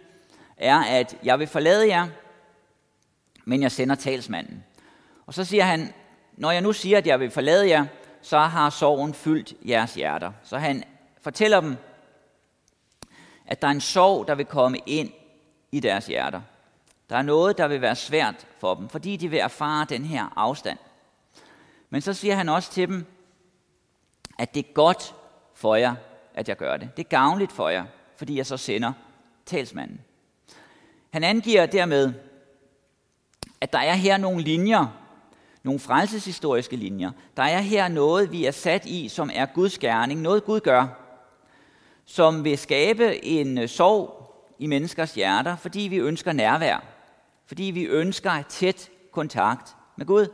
er, 0.57 0.79
at 0.79 1.17
jeg 1.23 1.39
vil 1.39 1.47
forlade 1.47 1.87
jer, 1.87 2.07
men 3.45 3.61
jeg 3.61 3.71
sender 3.71 3.95
talsmanden. 3.95 4.63
Og 5.25 5.33
så 5.33 5.45
siger 5.45 5.63
han, 5.63 5.93
når 6.33 6.51
jeg 6.51 6.61
nu 6.61 6.73
siger, 6.73 6.97
at 6.97 7.07
jeg 7.07 7.19
vil 7.19 7.31
forlade 7.31 7.69
jer, 7.69 7.85
så 8.21 8.39
har 8.39 8.69
sorgen 8.69 9.13
fyldt 9.13 9.53
jeres 9.67 9.93
hjerter. 9.93 10.31
Så 10.43 10.57
han 10.57 10.83
fortæller 11.21 11.61
dem, 11.61 11.75
at 13.49 13.61
der 13.61 13.67
er 13.67 13.71
en 13.71 13.81
sorg, 13.81 14.27
der 14.27 14.35
vil 14.35 14.45
komme 14.45 14.77
ind 14.85 15.11
i 15.71 15.79
deres 15.79 16.05
hjerter. 16.05 16.41
Der 17.09 17.15
er 17.15 17.21
noget, 17.21 17.57
der 17.57 17.67
vil 17.67 17.81
være 17.81 17.95
svært 17.95 18.47
for 18.59 18.75
dem, 18.75 18.89
fordi 18.89 19.17
de 19.17 19.27
vil 19.27 19.39
erfare 19.39 19.85
den 19.89 20.05
her 20.05 20.33
afstand. 20.35 20.77
Men 21.89 22.01
så 22.01 22.13
siger 22.13 22.35
han 22.35 22.49
også 22.49 22.71
til 22.71 22.87
dem, 22.87 23.05
at 24.37 24.53
det 24.53 24.65
er 24.65 24.73
godt 24.73 25.15
for 25.53 25.75
jer, 25.75 25.95
at 26.33 26.49
jeg 26.49 26.57
gør 26.57 26.77
det. 26.77 26.97
Det 26.97 27.05
er 27.05 27.09
gavnligt 27.09 27.51
for 27.51 27.69
jer, 27.69 27.85
fordi 28.17 28.37
jeg 28.37 28.45
så 28.45 28.57
sender 28.57 28.93
talsmanden. 29.45 30.01
Han 31.09 31.23
angiver 31.23 31.65
dermed, 31.65 32.13
at 33.61 33.73
der 33.73 33.79
er 33.79 33.93
her 33.93 34.17
nogle 34.17 34.41
linjer, 34.41 34.85
nogle 35.63 35.79
frelseshistoriske 35.79 36.75
linjer. 36.75 37.11
Der 37.37 37.43
er 37.43 37.59
her 37.59 37.87
noget, 37.87 38.31
vi 38.31 38.45
er 38.45 38.51
sat 38.51 38.85
i, 38.85 39.07
som 39.07 39.29
er 39.33 39.45
Guds 39.45 39.77
gerning, 39.77 40.21
noget 40.21 40.45
Gud 40.45 40.59
gør, 40.59 41.08
som 42.09 42.43
vil 42.43 42.57
skabe 42.57 43.25
en 43.25 43.57
øh, 43.57 43.69
sorg 43.69 44.35
i 44.59 44.67
menneskers 44.67 45.13
hjerter, 45.13 45.55
fordi 45.55 45.79
vi 45.79 45.97
ønsker 45.97 46.33
nærvær, 46.33 46.83
fordi 47.45 47.63
vi 47.63 47.83
ønsker 47.83 48.41
tæt 48.41 48.89
kontakt 49.11 49.75
med 49.97 50.05
Gud. 50.05 50.27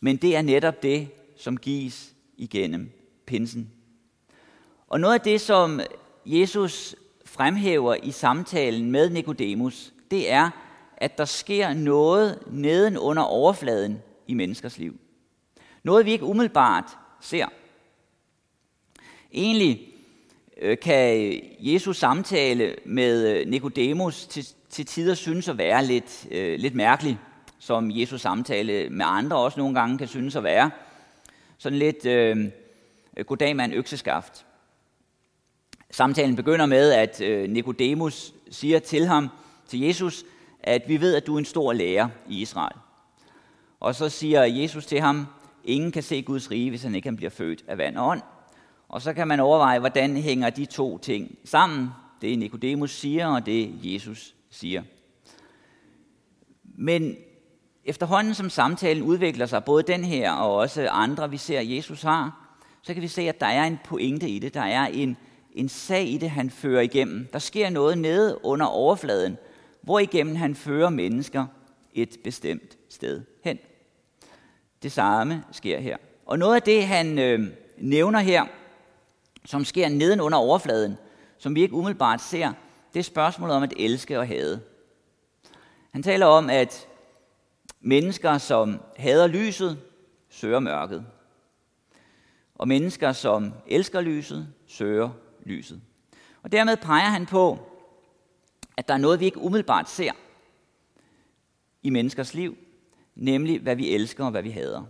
Men 0.00 0.16
det 0.16 0.36
er 0.36 0.42
netop 0.42 0.82
det, 0.82 1.08
som 1.36 1.56
gives 1.56 2.14
igennem 2.36 2.92
pinsen. 3.26 3.70
Og 4.88 5.00
noget 5.00 5.14
af 5.14 5.20
det, 5.20 5.40
som 5.40 5.80
Jesus 6.26 6.96
fremhæver 7.24 7.94
i 7.94 8.10
samtalen 8.10 8.90
med 8.90 9.10
Nikodemus, 9.10 9.92
det 10.10 10.32
er, 10.32 10.50
at 10.96 11.18
der 11.18 11.24
sker 11.24 11.72
noget 11.72 12.38
neden 12.50 12.98
under 12.98 13.22
overfladen 13.22 14.02
i 14.26 14.34
menneskers 14.34 14.78
liv. 14.78 15.00
Noget, 15.82 16.06
vi 16.06 16.12
ikke 16.12 16.24
umiddelbart 16.24 16.98
ser. 17.20 17.46
Egentlig 19.36 19.88
øh, 20.62 20.78
kan 20.78 21.40
Jesus 21.58 21.96
samtale 21.96 22.76
med 22.84 23.28
øh, 23.28 23.48
Nikodemus 23.48 24.26
til, 24.26 24.46
til 24.70 24.86
tider 24.86 25.14
synes 25.14 25.48
at 25.48 25.58
være 25.58 25.84
lidt, 25.84 26.26
øh, 26.30 26.58
lidt 26.58 26.74
mærkelig, 26.74 27.18
som 27.58 27.90
Jesus 27.90 28.20
samtale 28.20 28.90
med 28.90 29.06
andre 29.08 29.36
også 29.36 29.60
nogle 29.60 29.80
gange 29.80 29.98
kan 29.98 30.08
synes 30.08 30.36
at 30.36 30.44
være. 30.44 30.70
Sådan 31.58 31.78
lidt 31.78 32.06
øh, 32.06 32.50
goddag 33.26 33.56
med 33.56 33.64
en 33.64 33.72
økseskaft. 33.72 34.46
Samtalen 35.90 36.36
begynder 36.36 36.66
med, 36.66 36.92
at 36.92 37.20
øh, 37.20 37.50
Nikodemus 37.50 38.34
siger 38.50 38.78
til 38.78 39.06
ham, 39.06 39.28
til 39.68 39.80
Jesus, 39.80 40.24
at 40.60 40.82
vi 40.88 41.00
ved, 41.00 41.14
at 41.14 41.26
du 41.26 41.34
er 41.34 41.38
en 41.38 41.44
stor 41.44 41.72
lærer 41.72 42.08
i 42.28 42.40
Israel. 42.40 42.76
Og 43.80 43.94
så 43.94 44.08
siger 44.08 44.42
Jesus 44.42 44.86
til 44.86 45.00
ham, 45.00 45.26
ingen 45.64 45.92
kan 45.92 46.02
se 46.02 46.22
Guds 46.22 46.50
rige, 46.50 46.70
hvis 46.70 46.82
han 46.82 46.94
ikke 46.94 47.06
kan 47.06 47.16
bliver 47.16 47.30
født 47.30 47.64
af 47.68 47.78
vand 47.78 47.96
og 47.96 48.08
ånd. 48.08 48.22
Og 48.88 49.02
så 49.02 49.12
kan 49.12 49.28
man 49.28 49.40
overveje, 49.40 49.78
hvordan 49.78 50.16
hænger 50.16 50.50
de 50.50 50.64
to 50.64 50.98
ting 50.98 51.38
sammen. 51.44 51.88
Det 52.22 52.38
Nikodemus 52.38 52.90
siger, 52.90 53.26
og 53.26 53.46
det 53.46 53.74
Jesus 53.82 54.34
siger. 54.50 54.82
Men 56.64 57.16
efterhånden 57.84 58.34
som 58.34 58.50
samtalen 58.50 59.02
udvikler 59.02 59.46
sig, 59.46 59.64
både 59.64 59.82
den 59.82 60.04
her 60.04 60.32
og 60.32 60.54
også 60.54 60.88
andre, 60.88 61.30
vi 61.30 61.36
ser, 61.36 61.60
Jesus 61.60 62.02
har, 62.02 62.46
så 62.82 62.94
kan 62.94 63.02
vi 63.02 63.08
se, 63.08 63.22
at 63.22 63.40
der 63.40 63.46
er 63.46 63.64
en 63.64 63.78
pointe 63.84 64.28
i 64.28 64.38
det. 64.38 64.54
Der 64.54 64.60
er 64.60 64.86
en, 64.86 65.16
en 65.52 65.68
sag 65.68 66.08
i 66.08 66.18
det, 66.18 66.30
han 66.30 66.50
fører 66.50 66.80
igennem. 66.80 67.28
Der 67.32 67.38
sker 67.38 67.70
noget 67.70 67.98
nede 67.98 68.44
under 68.44 68.66
overfladen, 68.66 69.38
hvor 69.82 69.98
igennem 69.98 70.36
han 70.36 70.54
fører 70.54 70.90
mennesker 70.90 71.46
et 71.94 72.16
bestemt 72.24 72.78
sted 72.88 73.22
hen. 73.44 73.58
Det 74.82 74.92
samme 74.92 75.44
sker 75.52 75.80
her. 75.80 75.96
Og 76.26 76.38
noget 76.38 76.54
af 76.54 76.62
det, 76.62 76.86
han 76.86 77.18
øh, 77.18 77.46
nævner 77.78 78.18
her, 78.20 78.44
som 79.46 79.64
sker 79.64 79.88
neden 79.88 80.20
under 80.20 80.38
overfladen, 80.38 80.98
som 81.38 81.54
vi 81.54 81.62
ikke 81.62 81.74
umiddelbart 81.74 82.20
ser, 82.20 82.52
det 82.92 82.98
er 82.98 83.04
spørgsmålet 83.04 83.56
om 83.56 83.62
at 83.62 83.74
elske 83.76 84.18
og 84.18 84.28
hade. 84.28 84.60
Han 85.90 86.02
taler 86.02 86.26
om, 86.26 86.50
at 86.50 86.88
mennesker, 87.80 88.38
som 88.38 88.80
hader 88.96 89.26
lyset, 89.26 89.78
søger 90.28 90.60
mørket. 90.60 91.06
Og 92.54 92.68
mennesker, 92.68 93.12
som 93.12 93.52
elsker 93.66 94.00
lyset, 94.00 94.48
søger 94.66 95.10
lyset. 95.44 95.80
Og 96.42 96.52
dermed 96.52 96.76
peger 96.76 97.08
han 97.08 97.26
på, 97.26 97.58
at 98.76 98.88
der 98.88 98.94
er 98.94 98.98
noget, 98.98 99.20
vi 99.20 99.24
ikke 99.24 99.40
umiddelbart 99.40 99.90
ser 99.90 100.12
i 101.82 101.90
menneskers 101.90 102.34
liv, 102.34 102.56
nemlig 103.14 103.60
hvad 103.60 103.76
vi 103.76 103.94
elsker 103.94 104.24
og 104.24 104.30
hvad 104.30 104.42
vi 104.42 104.50
hader. 104.50 104.84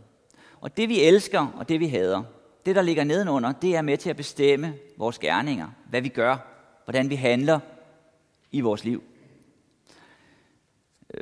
Og 0.61 0.77
det 0.77 0.89
vi 0.89 1.03
elsker 1.03 1.47
og 1.57 1.69
det 1.69 1.81
vi 1.81 1.87
hader, 1.87 2.23
det 2.67 2.77
der 2.77 2.83
ligger 2.83 3.05
nedenunder, 3.05 3.53
det 3.53 3.77
er 3.77 3.83
med 3.83 3.97
til 3.97 4.11
at 4.11 4.17
bestemme 4.17 4.75
vores 4.97 5.19
gerninger, 5.19 5.69
hvad 5.91 6.01
vi 6.01 6.09
gør, 6.09 6.37
hvordan 6.85 7.11
vi 7.11 7.15
handler 7.15 7.61
i 8.53 8.61
vores 8.61 8.85
liv. 8.85 9.03
Øh, 11.15 11.21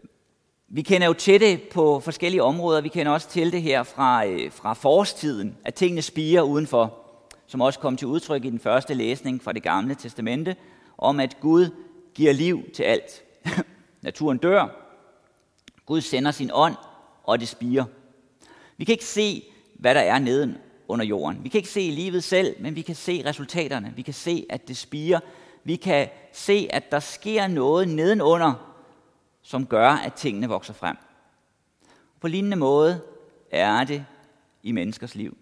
vi 0.68 0.82
kender 0.82 1.06
jo 1.06 1.12
til 1.12 1.40
det 1.40 1.62
på 1.62 2.00
forskellige 2.00 2.42
områder. 2.42 2.80
Vi 2.80 2.88
kender 2.88 3.12
også 3.12 3.28
til 3.28 3.52
det 3.52 3.62
her 3.62 3.82
fra, 3.82 4.26
øh, 4.26 4.52
fra 4.52 4.72
forårstiden, 4.72 5.56
at 5.64 5.74
tingene 5.74 6.02
spiger 6.02 6.42
udenfor, 6.42 6.98
som 7.46 7.60
også 7.60 7.78
kom 7.78 7.96
til 7.96 8.08
udtryk 8.08 8.44
i 8.44 8.50
den 8.50 8.60
første 8.60 8.94
læsning 8.94 9.42
fra 9.42 9.52
det 9.52 9.62
gamle 9.62 9.94
testamente, 9.94 10.56
om 10.98 11.20
at 11.20 11.40
Gud 11.40 11.70
giver 12.14 12.32
liv 12.32 12.70
til 12.74 12.82
alt. 12.82 13.22
Naturen 14.02 14.38
dør, 14.38 14.68
Gud 15.86 16.00
sender 16.00 16.30
sin 16.30 16.50
ånd, 16.52 16.74
og 17.22 17.40
det 17.40 17.48
spiger. 17.48 17.84
Vi 18.76 18.84
kan 18.84 18.92
ikke 18.92 19.04
se, 19.04 19.44
hvad 19.74 19.94
der 19.94 20.00
er 20.00 20.18
neden 20.18 20.56
under 20.88 21.05
jorden. 21.05 21.45
Vi 21.45 21.49
kan 21.49 21.59
ikke 21.59 21.69
se 21.69 21.81
livet 21.81 22.25
selv, 22.25 22.57
men 22.62 22.76
vi 22.76 22.83
kan 22.83 22.95
se 22.95 23.23
resultaterne. 23.26 23.93
Vi 23.97 24.03
kan 24.03 24.14
se, 24.14 24.47
at 24.50 24.69
det 24.69 24.76
spiger. 24.76 25.21
Vi 25.64 25.76
kan 25.76 26.09
se, 26.33 26.69
at 26.71 26.93
der 26.93 27.00
sker 27.00 27.47
noget 27.47 27.88
nedenunder, 27.88 28.75
som 29.43 29.67
gør, 29.67 29.91
at 29.91 30.12
tingene 30.12 30.49
vokser 30.49 30.75
frem. 30.75 30.97
På 32.21 32.29
lignende 32.29 32.57
måde 32.57 33.00
er 33.50 33.85
det 33.85 34.07
i 34.62 34.73
menneskers 34.73 35.14
liv. 35.14 35.37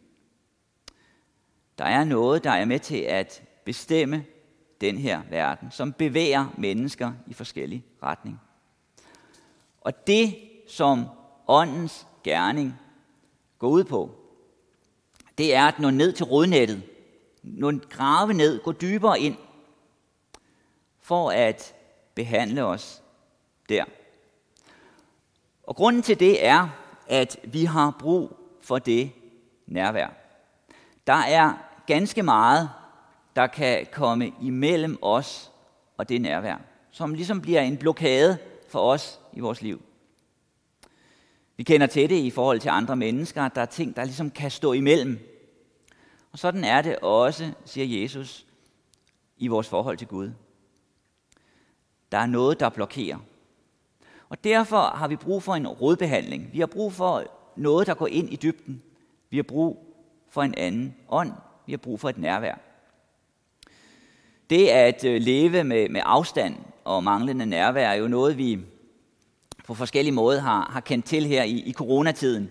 Der 1.79 1.85
er 1.85 2.05
noget, 2.05 2.45
der 2.45 2.51
er 2.51 2.65
med 2.65 2.79
til 2.79 2.99
at 2.99 3.43
bestemme 3.65 4.25
den 4.81 4.99
her 4.99 5.23
verden, 5.31 5.71
som 5.71 5.93
bevæger 5.93 6.47
mennesker 6.59 7.13
i 7.27 7.35
forskellige 7.35 7.85
retning. 8.03 8.41
Og 9.81 10.07
det, 10.07 10.37
som 10.69 11.05
åndens 11.49 12.07
gerning 12.25 12.75
går 13.59 13.69
ud 13.69 13.85
på, 13.85 14.22
det 15.39 15.55
er 15.55 15.67
at 15.67 15.79
nå 15.79 15.91
ned 15.91 16.13
til 16.13 16.27
rodnettet, 16.27 16.83
nå 17.43 17.73
grave 17.91 18.35
ned, 18.35 18.63
gå 18.63 18.73
dybere 18.73 19.21
ind, 19.21 19.37
for 21.01 21.31
at 21.31 21.75
behandle 22.15 22.65
os 22.65 23.03
der. 23.69 23.85
Og 25.63 25.77
grunden 25.77 26.03
til 26.03 26.21
det 26.21 26.47
er, 26.47 26.69
at 27.07 27.37
vi 27.45 27.65
har 27.65 27.97
brug 27.99 28.37
for 28.61 28.79
det 28.79 29.11
nærvær. 29.67 30.09
Der 31.07 31.13
er 31.13 31.53
ganske 31.87 32.23
meget, 32.23 32.71
der 33.37 33.47
kan 33.47 33.87
komme 33.93 34.33
imellem 34.43 34.99
os 35.03 35.51
og 35.97 36.09
det 36.09 36.21
nærvær, 36.21 36.57
som 36.91 37.15
ligesom 37.15 37.41
bliver 37.41 37.61
en 37.61 37.77
blokade 37.77 38.39
for 38.69 38.79
os 38.79 39.21
i 39.33 39.41
vores 39.41 39.63
liv. 39.63 39.83
Vi 41.63 41.65
kender 41.65 41.87
til 41.87 42.11
det 42.11 42.17
i 42.17 42.31
forhold 42.31 42.61
til 42.61 42.69
andre 42.69 42.97
mennesker, 42.97 43.49
der 43.49 43.61
er 43.61 43.67
ting, 43.67 43.97
der 43.97 44.05
ligesom 44.05 44.31
kan 44.31 44.51
stå 44.51 44.73
imellem. 44.73 45.19
Og 46.33 46.39
sådan 46.39 46.65
er 46.65 46.83
det 46.83 46.97
også, 46.97 47.53
siger 47.65 48.03
Jesus, 48.03 48.47
i 49.39 49.47
vores 49.47 49.69
forhold 49.69 49.97
til 49.97 50.07
Gud. 50.07 50.31
Der 52.13 52.19
er 52.19 52.27
noget, 52.27 52.61
der 52.61 52.69
blokerer. 52.69 53.19
Og 54.29 54.45
derfor 54.45 54.81
har 54.81 55.09
vi 55.09 55.17
brug 55.17 55.43
for 55.43 55.55
en 55.55 55.69
rådbehandling. 55.69 56.51
Vi 56.53 56.59
har 56.59 56.67
brug 56.67 56.93
for 56.93 57.25
noget, 57.57 57.87
der 57.87 57.95
går 57.95 58.07
ind 58.07 58.33
i 58.33 58.37
dybden. 58.37 58.83
Vi 59.31 59.37
har 59.37 59.43
brug 59.43 59.97
for 60.31 60.43
en 60.43 60.55
anden 60.55 60.95
ånd. 61.09 61.33
Vi 61.67 61.73
har 61.73 61.79
brug 61.79 62.01
for 62.01 62.09
et 62.09 62.19
nærvær. 62.19 62.55
Det 64.51 64.69
at 64.69 65.05
øh, 65.05 65.21
leve 65.21 65.65
med, 65.65 65.89
med 65.89 66.01
afstand 66.05 66.57
og 66.85 67.05
manglende 67.05 67.47
nærvær 67.47 67.89
er 67.89 67.95
jo 67.95 68.09
noget, 68.09 68.39
vi 68.39 68.61
på 69.73 69.77
forskellige 69.77 70.15
måder 70.15 70.41
har, 70.41 70.71
har 70.73 70.81
kendt 70.81 71.07
til 71.07 71.27
her 71.27 71.43
i, 71.43 71.61
i 71.61 71.73
coronatiden, 71.73 72.51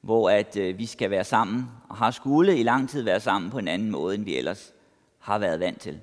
hvor 0.00 0.30
at 0.30 0.56
øh, 0.56 0.78
vi 0.78 0.86
skal 0.86 1.10
være 1.10 1.24
sammen 1.24 1.70
og 1.88 1.96
har 1.96 2.10
skulle 2.10 2.58
i 2.58 2.62
lang 2.62 2.88
tid 2.88 3.02
være 3.02 3.20
sammen 3.20 3.50
på 3.50 3.58
en 3.58 3.68
anden 3.68 3.90
måde, 3.90 4.14
end 4.14 4.24
vi 4.24 4.36
ellers 4.36 4.72
har 5.18 5.38
været 5.38 5.60
vant 5.60 5.80
til. 5.80 6.00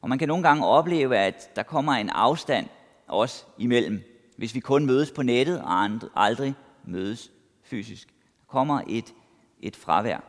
Og 0.00 0.08
man 0.08 0.18
kan 0.18 0.28
nogle 0.28 0.42
gange 0.42 0.66
opleve, 0.66 1.16
at 1.16 1.56
der 1.56 1.62
kommer 1.62 1.92
en 1.92 2.10
afstand 2.10 2.66
også 3.06 3.44
imellem, 3.58 4.02
hvis 4.36 4.54
vi 4.54 4.60
kun 4.60 4.86
mødes 4.86 5.10
på 5.10 5.22
nettet 5.22 5.62
og 5.62 6.00
aldrig 6.16 6.54
mødes 6.84 7.30
fysisk. 7.62 8.08
Der 8.08 8.46
kommer 8.46 8.80
et, 8.88 9.14
et 9.60 9.76
fravær. 9.76 10.20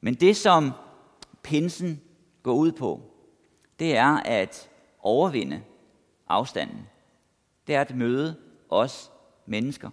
Men 0.00 0.14
det, 0.14 0.36
som 0.36 0.72
pinsen 1.42 2.00
går 2.42 2.54
ud 2.54 2.72
på, 2.72 3.02
det 3.78 3.96
er 3.96 4.16
at 4.24 4.68
overvinde 5.00 5.62
afstanden. 6.28 6.86
Det 7.68 7.76
er 7.76 7.80
at 7.80 7.96
møde 7.96 8.36
os 8.68 9.10
mennesker. 9.46 9.90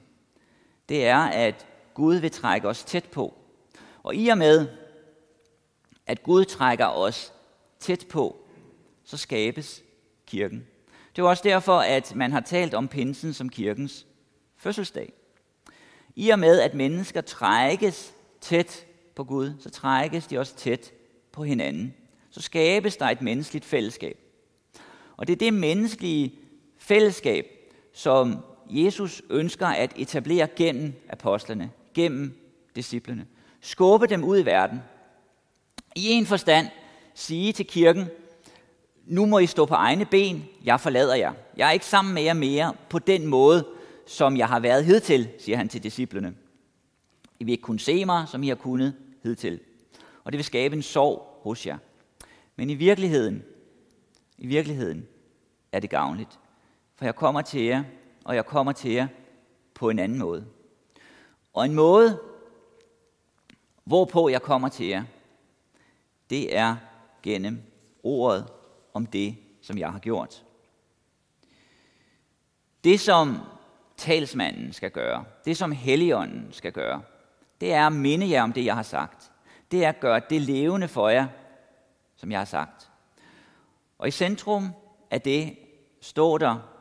Det 0.90 1.06
er, 1.06 1.18
at 1.18 1.68
Gud 1.94 2.16
vil 2.16 2.32
trække 2.32 2.68
os 2.68 2.84
tæt 2.84 3.06
på. 3.06 3.34
Og 4.04 4.16
i 4.16 4.28
og 4.28 4.38
med, 4.38 4.68
at 6.08 6.24
Gud 6.24 6.46
trækker 6.46 6.86
os 6.86 7.34
tæt 7.80 8.06
på, 8.10 8.46
så 9.04 9.18
skabes 9.18 9.84
kirken. 10.26 10.68
Det 11.16 11.22
er 11.22 11.26
også 11.26 11.44
derfor, 11.44 11.80
at 11.80 12.16
man 12.16 12.32
har 12.32 12.40
talt 12.40 12.74
om 12.74 12.88
pinsen 12.88 13.34
som 13.34 13.50
kirkens 13.50 14.08
fødselsdag. 14.58 15.14
I 16.16 16.30
og 16.30 16.40
med, 16.40 16.60
at 16.60 16.74
mennesker 16.74 17.22
trækkes 17.22 18.14
tæt 18.42 18.86
på 19.16 19.24
Gud, 19.24 19.54
så 19.60 19.70
trækkes 19.70 20.28
de 20.28 20.40
også 20.40 20.56
tæt 20.56 20.94
på 21.32 21.44
hinanden. 21.44 21.94
Så 22.30 22.42
skabes 22.42 22.98
der 22.98 23.06
et 23.06 23.22
menneskeligt 23.22 23.66
fællesskab. 23.66 24.20
Og 25.18 25.28
det 25.28 25.34
er 25.34 25.38
det 25.38 25.54
menneskelige 25.54 26.40
fællesskab, 26.78 27.55
som 27.96 28.38
Jesus 28.70 29.22
ønsker 29.30 29.68
at 29.68 29.94
etablere 29.96 30.48
gennem 30.48 30.94
apostlene, 31.10 31.72
gennem 31.94 32.34
disciplene. 32.76 33.26
Skubbe 33.62 34.08
dem 34.08 34.24
ud 34.24 34.40
i 34.40 34.46
verden. 34.46 34.80
I 35.96 36.10
en 36.10 36.26
forstand 36.26 36.68
sige 37.14 37.54
til 37.54 37.68
kirken, 37.68 38.06
nu 39.06 39.26
må 39.26 39.40
I 39.40 39.46
stå 39.46 39.66
på 39.66 39.74
egne 39.74 40.06
ben, 40.06 40.46
jeg 40.64 40.80
forlader 40.80 41.16
jer. 41.16 41.34
Jeg 41.58 41.68
er 41.68 41.72
ikke 41.72 41.86
sammen 41.86 42.14
med 42.14 42.24
jer 42.24 42.34
mere 42.34 42.74
på 42.90 43.00
den 43.00 43.28
måde, 43.28 43.68
som 44.08 44.38
jeg 44.38 44.48
har 44.48 44.60
været 44.60 44.86
hidtil, 44.86 45.30
siger 45.40 45.58
han 45.58 45.70
til 45.70 45.84
disciplene. 45.84 46.36
I 47.40 47.44
vil 47.44 47.52
ikke 47.52 47.62
kunne 47.62 47.80
se 47.80 48.06
mig, 48.06 48.28
som 48.28 48.44
I 48.44 48.48
har 48.48 48.56
kunnet 48.56 48.94
hidtil. 49.24 49.60
Og 50.24 50.32
det 50.32 50.38
vil 50.38 50.46
skabe 50.46 50.76
en 50.76 50.84
sorg 50.84 51.40
hos 51.44 51.68
jer. 51.68 51.78
Men 52.56 52.70
i 52.70 52.74
virkeligheden, 52.74 53.44
i 54.38 54.48
virkeligheden 54.48 55.08
er 55.72 55.80
det 55.80 55.90
gavnligt. 55.90 56.40
For 56.96 57.06
jeg 57.06 57.16
kommer 57.16 57.42
til 57.42 57.62
jer, 57.62 57.84
og 58.26 58.36
jeg 58.36 58.46
kommer 58.46 58.72
til 58.72 58.92
jer 58.92 59.08
på 59.74 59.90
en 59.90 60.00
anden 60.00 60.20
måde. 60.20 60.46
Og 61.54 61.66
en 61.66 61.74
måde, 61.74 62.22
hvorpå 63.84 64.30
jeg 64.30 64.42
kommer 64.42 64.70
til 64.70 64.86
jer, 64.86 65.04
det 66.30 66.58
er 66.58 66.76
gennem 67.24 67.62
ordet 68.04 68.48
om 68.94 69.06
det, 69.06 69.38
som 69.62 69.78
jeg 69.78 69.92
har 69.92 70.00
gjort. 70.00 70.44
Det, 72.84 73.00
som 73.00 73.38
talsmanden 73.98 74.74
skal 74.74 74.92
gøre, 74.92 75.26
det 75.46 75.58
som 75.58 75.72
Helligånden 75.72 76.48
skal 76.54 76.72
gøre, 76.72 77.02
det 77.62 77.74
er 77.74 77.88
at 77.88 77.94
minde 77.94 78.30
jer 78.30 78.44
om 78.44 78.54
det, 78.54 78.66
jeg 78.66 78.76
har 78.76 78.84
sagt. 78.84 79.32
Det 79.72 79.86
er 79.86 79.90
at 79.90 80.00
gøre 80.00 80.22
det 80.30 80.42
levende 80.42 80.88
for 80.88 81.10
jer, 81.10 81.28
som 82.16 82.32
jeg 82.32 82.40
har 82.40 82.46
sagt. 82.46 82.92
Og 83.98 84.08
i 84.08 84.12
centrum 84.12 84.70
af 85.12 85.22
det 85.22 85.58
står 86.02 86.38
der 86.38 86.75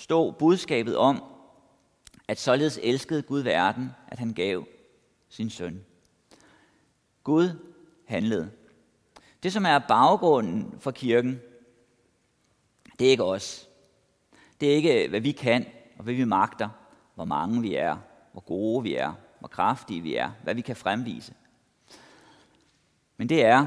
stå 0.00 0.30
budskabet 0.30 0.96
om, 0.96 1.22
at 2.28 2.38
således 2.38 2.80
elskede 2.82 3.22
Gud 3.22 3.40
verden, 3.40 3.90
at 4.08 4.18
han 4.18 4.32
gav 4.32 4.64
sin 5.28 5.50
søn. 5.50 5.84
Gud 7.24 7.50
handlede. 8.04 8.50
Det, 9.42 9.52
som 9.52 9.64
er 9.64 9.78
baggrunden 9.78 10.74
for 10.78 10.90
kirken, 10.90 11.40
det 12.98 13.06
er 13.06 13.10
ikke 13.10 13.24
os. 13.24 13.68
Det 14.60 14.70
er 14.70 14.76
ikke, 14.76 15.08
hvad 15.08 15.20
vi 15.20 15.32
kan 15.32 15.66
og 15.98 16.04
hvad 16.04 16.14
vi 16.14 16.24
magter, 16.24 16.68
hvor 17.14 17.24
mange 17.24 17.62
vi 17.62 17.74
er, 17.74 17.96
hvor 18.32 18.40
gode 18.40 18.82
vi 18.82 18.94
er, 18.94 19.12
hvor 19.38 19.48
kraftige 19.48 20.00
vi 20.00 20.14
er, 20.16 20.30
hvad 20.42 20.54
vi 20.54 20.60
kan 20.60 20.76
fremvise. 20.76 21.34
Men 23.16 23.28
det 23.28 23.44
er, 23.44 23.66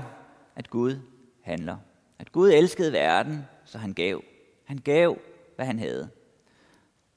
at 0.55 0.69
Gud 0.69 0.99
handler. 1.41 1.77
At 2.19 2.31
Gud 2.31 2.49
elskede 2.49 2.91
verden, 2.91 3.45
så 3.65 3.77
han 3.77 3.93
gav. 3.93 4.23
Han 4.63 4.77
gav, 4.77 5.17
hvad 5.55 5.65
han 5.65 5.79
havde. 5.79 6.09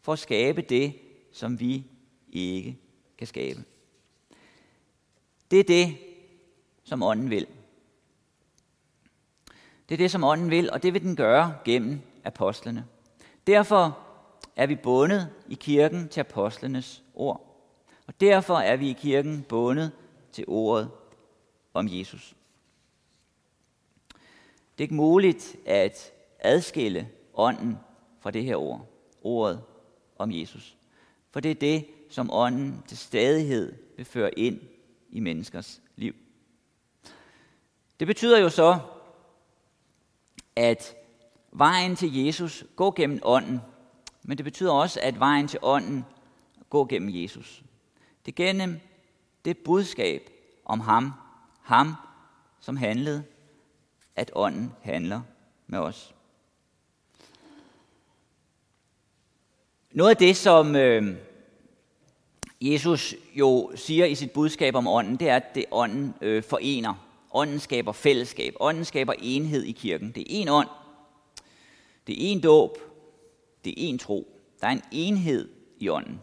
For 0.07 0.13
at 0.13 0.19
skabe 0.19 0.63
det, 0.63 0.95
som 1.33 1.61
vi 1.61 1.85
ikke 2.33 2.79
kan 3.19 3.27
skabe. 3.27 3.65
Det 5.51 5.61
er 5.61 5.65
det, 5.65 5.97
som 6.85 7.03
ånden 7.03 7.31
vil. 7.31 7.47
Det 9.89 9.95
er 9.95 9.97
det, 9.97 10.11
som 10.11 10.25
ånden 10.25 10.51
vil, 10.51 10.71
og 10.71 10.83
det 10.83 10.95
vil 10.95 11.03
den 11.03 11.17
gøre 11.17 11.59
gennem 11.65 12.01
apostlene. 12.25 12.87
Derfor 13.47 13.99
er 14.57 14.67
vi 14.67 14.77
bundet 14.77 15.29
i 15.49 15.55
kirken 15.55 16.09
til 16.09 16.21
apostlenes 16.21 17.03
ord. 17.15 17.67
Og 18.07 18.21
derfor 18.21 18.57
er 18.57 18.77
vi 18.77 18.91
i 18.91 18.97
kirken 19.01 19.43
bundet 19.49 19.93
til 20.33 20.45
ordet 20.49 20.91
om 21.75 21.89
Jesus. 21.91 22.37
Det 24.79 24.79
er 24.79 24.83
ikke 24.83 24.95
muligt 24.95 25.57
at 25.65 26.13
adskille 26.39 27.09
ånden 27.35 27.77
fra 28.21 28.31
det 28.31 28.45
her 28.45 28.57
ord, 28.57 28.87
ordet 29.23 29.63
om 30.19 30.33
Jesus. 30.33 30.77
For 31.31 31.41
det 31.41 31.51
er 31.51 31.55
det, 31.55 31.87
som 32.11 32.31
ånden 32.33 32.83
til 32.87 32.99
stadighed 32.99 33.73
vil 33.97 34.05
føre 34.05 34.39
ind 34.39 34.61
i 35.11 35.21
menneskers 35.21 35.83
liv. 35.97 36.15
Det 38.01 38.07
betyder 38.07 38.39
jo 38.39 38.49
så, 38.49 38.79
at 40.57 40.95
vejen 41.53 41.97
til 41.97 42.25
Jesus 42.25 42.65
går 42.77 42.95
gennem 42.97 43.21
ånden, 43.23 43.61
men 44.23 44.39
det 44.39 44.45
betyder 44.45 44.73
også, 44.73 45.01
at 45.03 45.21
vejen 45.21 45.49
til 45.49 45.59
ånden 45.63 46.05
går 46.71 46.87
gennem 46.87 47.11
Jesus. 47.13 47.63
Det 48.27 48.33
er 48.33 48.45
gennem 48.45 48.81
det 49.45 49.59
budskab 49.59 50.31
om 50.65 50.81
ham, 50.81 51.13
ham 51.63 51.95
som 52.61 52.77
handlede, 52.77 53.25
at 54.17 54.31
ånden 54.35 54.73
handler 54.83 55.21
med 55.67 55.79
os. 55.79 56.16
Noget 59.97 60.11
af 60.11 60.17
det, 60.17 60.37
som 60.37 60.77
øh, 60.77 61.15
Jesus 62.61 63.15
jo 63.35 63.73
siger 63.75 64.05
i 64.05 64.15
sit 64.15 64.31
budskab 64.31 64.75
om 64.75 64.89
ånden, 64.89 65.17
det 65.17 65.29
er, 65.29 65.37
at 65.37 65.55
det 65.55 65.65
ånden 65.71 66.15
øh, 66.21 66.43
forener. 66.43 66.95
Ånden 67.33 67.61
skaber 67.61 67.93
fællesskab. 67.93 68.55
Ånden 68.61 68.85
skaber 68.85 69.13
enhed 69.19 69.63
i 69.63 69.73
kirken. 69.73 70.13
Det 70.13 70.23
er 70.23 70.45
én 70.45 70.51
ånd. 70.51 70.69
Det 72.07 72.33
er 72.33 72.37
én 72.37 72.41
dåb. 72.41 72.79
Det 73.65 73.91
er 73.91 73.95
én 73.95 73.99
tro. 73.99 74.29
Der 74.61 74.67
er 74.67 74.71
en 74.71 74.83
enhed 74.91 75.49
i 75.79 75.89
ånden. 75.89 76.21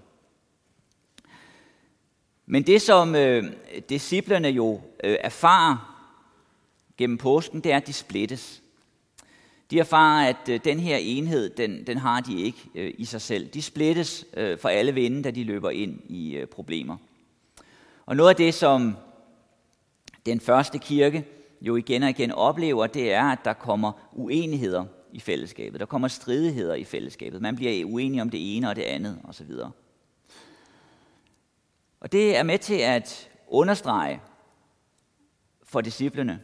Men 2.45 2.63
det, 2.63 2.81
som 2.81 3.15
øh, 3.15 3.43
disciplerne 3.89 4.47
jo 4.47 4.81
øh, 5.03 5.17
erfarer 5.19 6.05
gennem 6.97 7.17
påsken, 7.17 7.61
det 7.61 7.71
er, 7.71 7.77
at 7.77 7.87
de 7.87 7.93
splittes. 7.93 8.62
De 9.71 9.79
erfarer, 9.79 10.29
at 10.29 10.49
øh, 10.49 10.59
den 10.65 10.79
her 10.79 10.97
enhed, 10.97 11.49
den, 11.49 11.87
den 11.87 11.97
har 11.97 12.21
de 12.21 12.41
ikke 12.41 12.59
øh, 12.75 12.93
i 12.97 13.05
sig 13.05 13.21
selv. 13.21 13.47
De 13.47 13.61
splittes 13.61 14.25
øh, 14.33 14.57
for 14.57 14.69
alle 14.69 14.93
vinde, 14.93 15.23
da 15.23 15.31
de 15.31 15.43
løber 15.43 15.69
ind 15.69 15.99
i 16.09 16.35
øh, 16.35 16.47
problemer. 16.47 16.97
Og 18.05 18.15
noget 18.15 18.29
af 18.29 18.35
det, 18.35 18.53
som 18.53 18.95
den 20.25 20.39
første 20.39 20.79
kirke 20.79 21.25
jo 21.61 21.75
igen 21.75 22.03
og 22.03 22.09
igen 22.09 22.31
oplever, 22.31 22.87
det 22.87 23.13
er, 23.13 23.23
at 23.23 23.39
der 23.45 23.53
kommer 23.53 23.91
uenigheder 24.11 24.85
i 25.11 25.19
fællesskabet. 25.19 25.79
Der 25.79 25.85
kommer 25.85 26.07
stridigheder 26.07 26.75
i 26.75 26.83
fællesskabet. 26.83 27.41
Man 27.41 27.55
bliver 27.55 27.85
uenig 27.85 28.21
om 28.21 28.29
det 28.29 28.57
ene 28.57 28.69
og 28.69 28.75
det 28.75 28.81
andet 28.81 29.21
osv. 29.23 29.51
Og 31.99 32.11
det 32.11 32.37
er 32.37 32.43
med 32.43 32.57
til 32.59 32.77
at 32.79 33.29
understrege 33.47 34.21
for 35.63 35.81
disciplene 35.81 36.39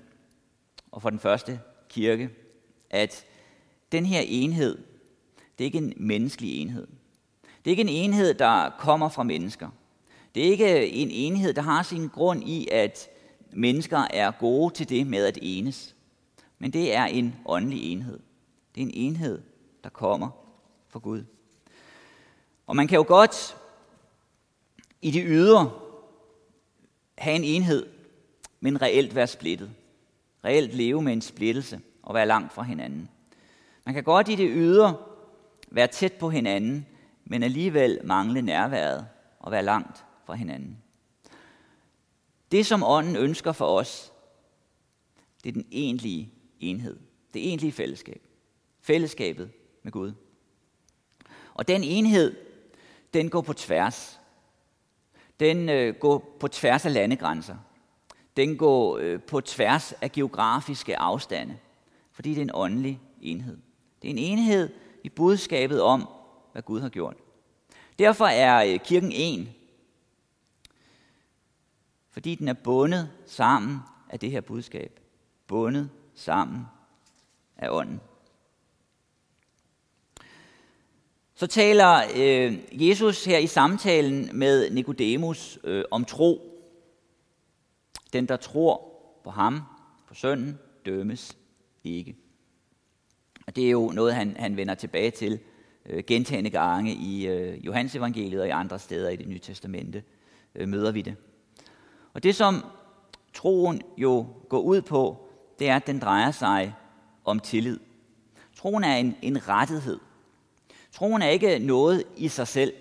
og 0.91 1.01
for 1.01 1.10
den 1.10 1.19
første 1.19 1.60
kirke, 1.89 2.29
at 2.89 3.25
den 3.91 4.06
her 4.06 4.21
enhed, 4.28 4.78
det 5.58 5.63
er 5.63 5.65
ikke 5.65 5.78
en 5.78 5.93
menneskelig 5.97 6.62
enhed. 6.62 6.88
Det 7.43 7.67
er 7.67 7.69
ikke 7.71 7.82
en 7.82 7.89
enhed, 7.89 8.34
der 8.34 8.69
kommer 8.80 9.10
fra 9.10 9.23
mennesker. 9.23 9.69
Det 10.36 10.47
er 10.47 10.52
ikke 10.52 10.89
en 10.89 11.12
enhed, 11.12 11.54
der 11.54 11.62
har 11.62 11.84
sin 11.84 12.08
grund 12.08 12.43
i, 12.43 12.67
at 12.71 13.10
mennesker 13.52 13.97
er 13.97 14.32
gode 14.32 14.73
til 14.73 14.89
det 14.89 15.08
med 15.08 15.25
at 15.25 15.39
enes. 15.41 15.95
Men 16.60 16.73
det 16.73 16.95
er 16.95 17.06
en 17.06 17.36
åndelig 17.45 17.91
enhed. 17.91 18.19
Det 18.75 18.82
er 18.82 18.86
en 18.86 18.93
enhed, 18.93 19.41
der 19.84 19.89
kommer 19.89 20.30
fra 20.89 20.99
Gud. 20.99 21.23
Og 22.67 22.75
man 22.75 22.88
kan 22.88 22.95
jo 22.95 23.06
godt 23.08 23.58
i 25.02 25.12
det 25.12 25.23
ydre 25.25 25.71
have 27.17 27.36
en 27.36 27.43
enhed, 27.43 27.86
men 28.60 28.82
reelt 28.82 29.15
være 29.15 29.28
splittet. 29.28 29.71
Reelt 30.45 30.73
leve 30.73 31.02
med 31.02 31.13
en 31.13 31.21
splittelse 31.21 31.82
og 32.10 32.15
være 32.15 32.26
langt 32.26 32.54
fra 32.54 32.63
hinanden. 32.63 33.10
Man 33.86 33.95
kan 33.95 34.04
godt 34.04 34.30
i 34.30 34.36
det 34.36 34.50
ydre 34.54 34.98
være 35.67 35.88
tæt 35.88 36.13
på 36.13 36.30
hinanden, 36.30 36.88
men 37.26 37.43
alligevel 37.43 38.00
mangle 38.04 38.41
nærværet 38.41 39.08
og 39.39 39.52
være 39.52 39.63
langt 39.63 40.06
fra 40.26 40.34
hinanden. 40.34 40.78
Det, 42.52 42.65
som 42.65 42.84
ånden 42.84 43.15
ønsker 43.15 43.52
for 43.52 43.65
os, 43.65 44.13
det 45.43 45.50
er 45.50 45.54
den 45.54 45.65
egentlige 45.72 46.34
enhed. 46.60 47.00
Det 47.34 47.48
egentlige 47.48 47.72
fællesskab. 47.72 48.22
Fællesskabet 48.82 49.52
med 49.84 49.91
Gud. 49.91 50.13
Og 51.54 51.67
den 51.67 51.84
enhed, 51.84 52.36
den 53.13 53.30
går 53.30 53.41
på 53.41 53.54
tværs. 53.54 54.19
Den 55.39 55.69
øh, 55.69 55.95
går 55.95 56.38
på 56.39 56.48
tværs 56.48 56.86
af 56.86 56.93
landegrænser. 56.93 57.58
Den 58.38 58.58
går 58.58 58.98
øh, 58.98 59.22
på 59.22 59.41
tværs 59.41 59.91
af 59.91 60.12
geografiske 60.12 60.98
afstande, 60.98 61.58
fordi 62.19 62.29
det 62.29 62.38
er 62.38 62.41
en 62.41 62.51
åndelig 62.53 63.01
enhed. 63.21 63.58
Det 64.01 64.08
er 64.08 64.12
en 64.12 64.17
enhed 64.17 64.69
i 65.03 65.10
budskabet 65.10 65.82
om, 65.82 66.10
hvad 66.51 66.62
Gud 66.62 66.82
har 66.82 66.89
gjort. 66.89 67.15
Derfor 67.99 68.25
er 68.25 68.73
øh, 68.73 68.79
kirken 68.79 69.12
en, 69.12 69.49
fordi 72.12 72.36
den 72.36 72.47
er 72.47 72.53
bundet 72.53 73.12
sammen 73.25 73.79
af 74.10 74.19
det 74.19 74.32
her 74.32 74.41
budskab. 74.41 74.99
Bundet 75.47 75.89
sammen 76.15 76.62
af 77.58 77.69
ånden. 77.69 78.01
Så 81.36 81.47
taler 81.47 82.01
øh, 82.15 82.60
Jesus 82.89 83.25
her 83.25 83.38
i 83.38 83.47
samtalen 83.47 84.29
med 84.34 84.71
Nikodemus 84.71 85.60
øh, 85.63 85.84
om 85.91 86.05
tro. 86.05 86.62
Den, 88.13 88.27
der 88.27 88.38
tror 88.38 89.01
på 89.23 89.29
ham, 89.29 89.62
på 90.08 90.13
sønnen, 90.13 90.60
dømmes 90.86 91.38
ikke. 91.83 92.15
Og 93.47 93.55
det 93.55 93.65
er 93.65 93.69
jo 93.69 93.91
noget, 93.93 94.15
han, 94.15 94.35
han 94.39 94.57
vender 94.57 94.75
tilbage 94.75 95.11
til 95.11 95.39
øh, 95.85 96.03
gentagende 96.07 96.49
gange 96.49 96.93
i 96.93 97.27
øh, 97.27 97.65
Johannes 97.65 97.95
evangeliet 97.95 98.41
og 98.41 98.47
i 98.47 98.51
andre 98.51 98.79
steder 98.79 99.09
i 99.09 99.15
det 99.15 99.27
nye 99.27 99.39
testamente 99.39 100.03
øh, 100.55 100.67
møder 100.67 100.91
vi 100.91 101.01
det. 101.01 101.15
Og 102.13 102.23
det, 102.23 102.35
som 102.35 102.65
troen 103.33 103.81
jo 103.97 104.27
går 104.49 104.59
ud 104.59 104.81
på, 104.81 105.29
det 105.59 105.69
er, 105.69 105.75
at 105.75 105.87
den 105.87 105.99
drejer 105.99 106.31
sig 106.31 106.75
om 107.25 107.39
tillid. 107.39 107.79
Troen 108.55 108.83
er 108.83 108.95
en, 108.95 109.15
en 109.21 109.47
rettighed. 109.47 109.99
Troen 110.91 111.21
er 111.21 111.29
ikke 111.29 111.59
noget 111.59 112.03
i 112.17 112.27
sig 112.27 112.47
selv. 112.47 112.73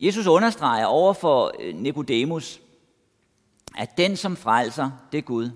Jesus 0.00 0.26
understreger 0.26 0.86
over 0.86 1.12
for 1.12 1.52
øh, 1.60 1.74
Nikodemus, 1.74 2.60
at 3.78 3.96
den, 3.96 4.16
som 4.16 4.36
frelser, 4.36 4.90
det 5.12 5.18
er 5.18 5.22
Gud. 5.22 5.50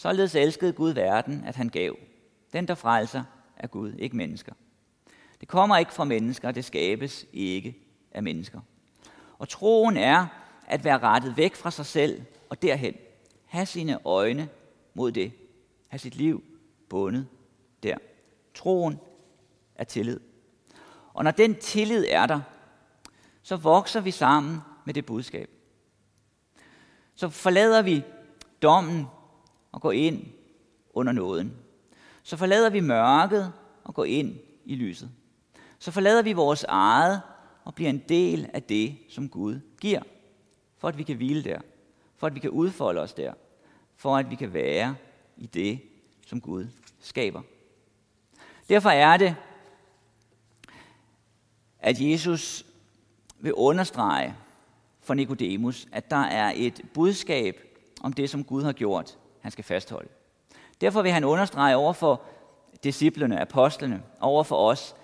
Således 0.00 0.34
elskede 0.34 0.72
Gud 0.72 0.90
verden, 0.90 1.44
at 1.44 1.56
han 1.56 1.68
gav. 1.68 1.96
Den, 2.52 2.68
der 2.68 2.74
frelser, 2.74 3.22
er 3.56 3.66
Gud, 3.66 3.92
ikke 3.92 4.16
mennesker. 4.16 4.52
Det 5.40 5.48
kommer 5.48 5.76
ikke 5.76 5.92
fra 5.92 6.04
mennesker, 6.04 6.50
det 6.50 6.64
skabes 6.64 7.26
ikke 7.32 7.78
af 8.12 8.22
mennesker. 8.22 8.60
Og 9.38 9.48
troen 9.48 9.96
er 9.96 10.26
at 10.66 10.84
være 10.84 10.98
rettet 10.98 11.36
væk 11.36 11.54
fra 11.54 11.70
sig 11.70 11.86
selv 11.86 12.22
og 12.48 12.62
derhen. 12.62 12.94
Have 13.46 13.66
sine 13.66 14.06
øjne 14.06 14.48
mod 14.94 15.12
det. 15.12 15.32
Have 15.88 15.98
sit 15.98 16.14
liv 16.14 16.44
bundet 16.88 17.26
der. 17.82 17.96
Troen 18.54 19.00
er 19.74 19.84
tillid. 19.84 20.20
Og 21.14 21.24
når 21.24 21.30
den 21.30 21.54
tillid 21.54 22.06
er 22.08 22.26
der, 22.26 22.40
så 23.42 23.56
vokser 23.56 24.00
vi 24.00 24.10
sammen 24.10 24.58
med 24.84 24.94
det 24.94 25.06
budskab. 25.06 25.50
Så 27.14 27.28
forlader 27.28 27.82
vi 27.82 28.02
dommen 28.62 29.06
og 29.72 29.80
går 29.80 29.92
ind 29.92 30.26
under 30.94 31.12
nåden. 31.12 31.56
Så 32.22 32.36
forlader 32.36 32.70
vi 32.70 32.80
mørket 32.80 33.52
og 33.84 33.94
går 33.94 34.04
ind 34.04 34.38
i 34.64 34.74
lyset. 34.74 35.10
Så 35.78 35.90
forlader 35.90 36.22
vi 36.22 36.32
vores 36.32 36.64
eget 36.64 37.20
og 37.64 37.74
bliver 37.74 37.90
en 37.90 38.02
del 38.08 38.50
af 38.52 38.62
det, 38.62 38.96
som 39.08 39.28
Gud 39.28 39.60
giver, 39.80 40.02
for 40.78 40.88
at 40.88 40.98
vi 40.98 41.02
kan 41.02 41.16
hvile 41.16 41.44
der, 41.44 41.60
for 42.16 42.26
at 42.26 42.34
vi 42.34 42.40
kan 42.40 42.50
udfolde 42.50 43.00
os 43.00 43.12
der, 43.12 43.34
for 43.96 44.16
at 44.16 44.30
vi 44.30 44.34
kan 44.34 44.52
være 44.52 44.96
i 45.36 45.46
det, 45.46 45.80
som 46.26 46.40
Gud 46.40 46.66
skaber. 47.00 47.42
Derfor 48.68 48.90
er 48.90 49.16
det, 49.16 49.36
at 51.78 52.00
Jesus 52.00 52.66
vil 53.38 53.54
understrege 53.54 54.36
for 55.00 55.14
Nikodemus, 55.14 55.88
at 55.92 56.10
der 56.10 56.16
er 56.16 56.52
et 56.56 56.80
budskab 56.94 57.60
om 58.00 58.12
det, 58.12 58.30
som 58.30 58.44
Gud 58.44 58.62
har 58.62 58.72
gjort, 58.72 59.18
han 59.40 59.50
skal 59.50 59.64
fastholde. 59.64 60.08
Derfor 60.80 61.02
vil 61.02 61.12
han 61.12 61.24
understrege 61.24 61.76
over 61.76 61.92
for 61.92 62.22
disciplene, 62.84 63.40
apostlene, 63.40 64.02
over 64.20 64.42
for 64.42 64.56
os, 64.56 64.94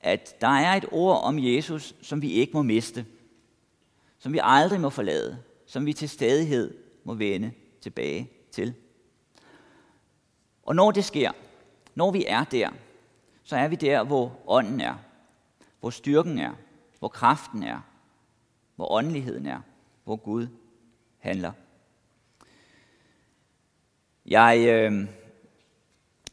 at 0.00 0.40
der 0.40 0.48
er 0.48 0.74
et 0.74 0.84
ord 0.92 1.22
om 1.22 1.38
Jesus, 1.38 1.94
som 2.02 2.22
vi 2.22 2.30
ikke 2.30 2.52
må 2.52 2.62
miste, 2.62 3.06
som 4.18 4.32
vi 4.32 4.40
aldrig 4.42 4.80
må 4.80 4.90
forlade, 4.90 5.38
som 5.66 5.86
vi 5.86 5.92
til 5.92 6.08
stadighed 6.08 6.74
må 7.04 7.14
vende 7.14 7.52
tilbage 7.80 8.30
til. 8.52 8.74
Og 10.62 10.76
når 10.76 10.90
det 10.90 11.04
sker, 11.04 11.32
når 11.94 12.10
vi 12.10 12.24
er 12.26 12.44
der, 12.44 12.70
så 13.42 13.56
er 13.56 13.68
vi 13.68 13.76
der, 13.76 14.02
hvor 14.02 14.32
ånden 14.46 14.80
er, 14.80 14.94
hvor 15.80 15.90
styrken 15.90 16.38
er, 16.38 16.52
hvor 16.98 17.08
kraften 17.08 17.62
er, 17.62 17.80
hvor 18.76 18.92
åndeligheden 18.92 19.46
er, 19.46 19.60
hvor 20.04 20.16
Gud 20.16 20.46
handler. 21.18 21.52
Jeg 24.28 24.66
øh, 24.68 24.92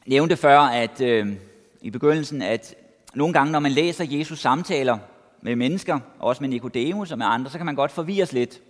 nævnte 0.05 0.37
før, 0.37 0.59
at 0.59 1.01
øh, 1.01 1.33
i 1.81 1.89
begyndelsen, 1.89 2.41
at 2.41 2.75
nogle 3.13 3.33
gange, 3.33 3.51
når 3.51 3.59
man 3.59 3.71
læser 3.71 4.05
Jesus 4.09 4.39
samtaler 4.39 4.97
med 5.41 5.55
mennesker, 5.55 5.99
også 6.19 6.43
med 6.43 6.49
Nikodemus 6.49 7.11
og 7.11 7.17
med 7.17 7.25
andre, 7.25 7.51
så 7.51 7.57
kan 7.57 7.65
man 7.65 7.75
godt 7.75 7.91
forvirres 7.91 8.33
lidt. 8.33 8.61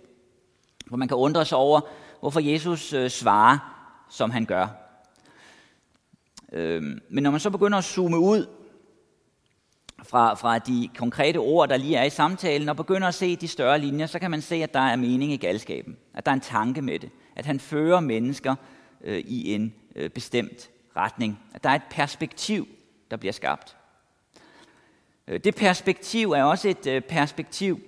For 0.88 0.96
man 0.96 1.08
kan 1.08 1.16
undre 1.16 1.44
sig 1.44 1.58
over, 1.58 1.80
hvorfor 2.20 2.40
Jesus 2.40 2.92
øh, 2.92 3.10
svarer, 3.10 3.58
som 4.10 4.30
han 4.30 4.44
gør. 4.44 4.66
Øh, 6.52 6.82
men 7.10 7.22
når 7.22 7.30
man 7.30 7.40
så 7.40 7.50
begynder 7.50 7.78
at 7.78 7.84
zoome 7.84 8.18
ud 8.18 8.46
fra, 10.02 10.34
fra 10.34 10.58
de 10.58 10.88
konkrete 10.98 11.38
ord, 11.38 11.68
der 11.68 11.76
lige 11.76 11.96
er 11.96 12.04
i 12.04 12.10
samtalen, 12.10 12.68
og 12.68 12.76
begynder 12.76 13.08
at 13.08 13.14
se 13.14 13.36
de 13.36 13.48
større 13.48 13.78
linjer, 13.78 14.06
så 14.06 14.18
kan 14.18 14.30
man 14.30 14.42
se, 14.42 14.54
at 14.54 14.74
der 14.74 14.80
er 14.80 14.96
mening 14.96 15.32
i 15.32 15.36
galskaben. 15.36 15.96
At 16.14 16.26
der 16.26 16.32
er 16.32 16.34
en 16.34 16.40
tanke 16.40 16.82
med 16.82 16.98
det. 16.98 17.10
At 17.36 17.46
han 17.46 17.60
fører 17.60 18.00
mennesker 18.00 18.54
øh, 19.04 19.18
i 19.18 19.54
en 19.54 19.74
øh, 19.96 20.10
bestemt 20.10 20.70
retning. 20.96 21.40
At 21.54 21.64
der 21.64 21.70
er 21.70 21.74
et 21.74 21.82
perspektiv, 21.90 22.68
der 23.10 23.16
bliver 23.16 23.32
skabt. 23.32 23.76
Øh, 25.28 25.40
det 25.40 25.54
perspektiv 25.54 26.30
er 26.30 26.42
også 26.42 26.68
et 26.68 26.86
øh, 26.86 27.02
perspektiv, 27.02 27.80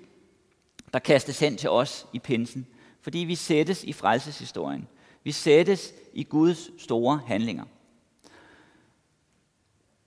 der 0.92 0.98
kastes 0.98 1.38
hen 1.38 1.56
til 1.56 1.70
os 1.70 2.06
i 2.12 2.18
pinsen, 2.18 2.66
fordi 3.00 3.18
vi 3.18 3.34
sættes 3.34 3.84
i 3.84 3.92
frelseshistorien. 3.92 4.88
Vi 5.24 5.32
sættes 5.32 5.92
i 6.12 6.24
Guds 6.24 6.82
store 6.82 7.20
handlinger. 7.26 7.64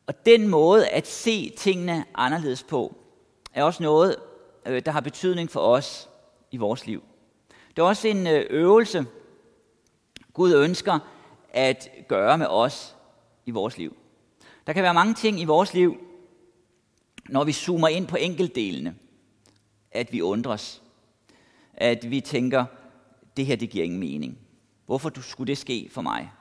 Og 0.08 0.26
den 0.26 0.48
måde 0.48 0.88
at 0.88 1.08
se 1.08 1.50
tingene 1.50 2.06
anderledes 2.16 2.64
på, 2.64 2.96
er 3.54 3.64
også 3.64 3.84
noget, 3.84 4.16
øh, 4.66 4.82
der 4.86 4.92
har 4.92 5.02
betydning 5.02 5.52
for 5.52 5.60
os 5.60 6.10
i 6.52 6.58
vores 6.58 6.86
liv. 6.88 7.04
Det 7.70 7.82
er 7.82 7.86
også 7.86 8.08
en 8.08 8.28
øh, 8.28 8.46
øvelse, 8.50 9.06
Gud 10.34 10.56
ønsker 10.56 11.00
at 11.50 11.90
gøre 12.08 12.38
med 12.38 12.48
os 12.48 12.96
i 13.46 13.52
vores 13.52 13.78
liv. 13.78 13.98
Der 14.68 14.74
kan 14.74 14.84
være 14.84 14.94
mange 14.94 15.14
ting 15.14 15.40
i 15.40 15.46
vores 15.46 15.74
liv, 15.74 15.98
når 17.30 17.44
vi 17.44 17.52
zoomer 17.52 17.88
ind 17.88 18.08
på 18.08 18.16
enkeltdelene, 18.16 18.96
at 19.92 20.14
vi 20.14 20.22
undres. 20.22 20.82
At 21.74 22.12
vi 22.12 22.22
tænker, 22.22 22.66
det 23.38 23.46
her 23.46 23.56
det 23.56 23.70
giver 23.70 23.86
ingen 23.86 24.00
mening. 24.00 24.38
Hvorfor 24.86 25.22
skulle 25.22 25.48
det 25.48 25.58
ske 25.58 25.90
for 25.92 26.02
mig? 26.02 26.32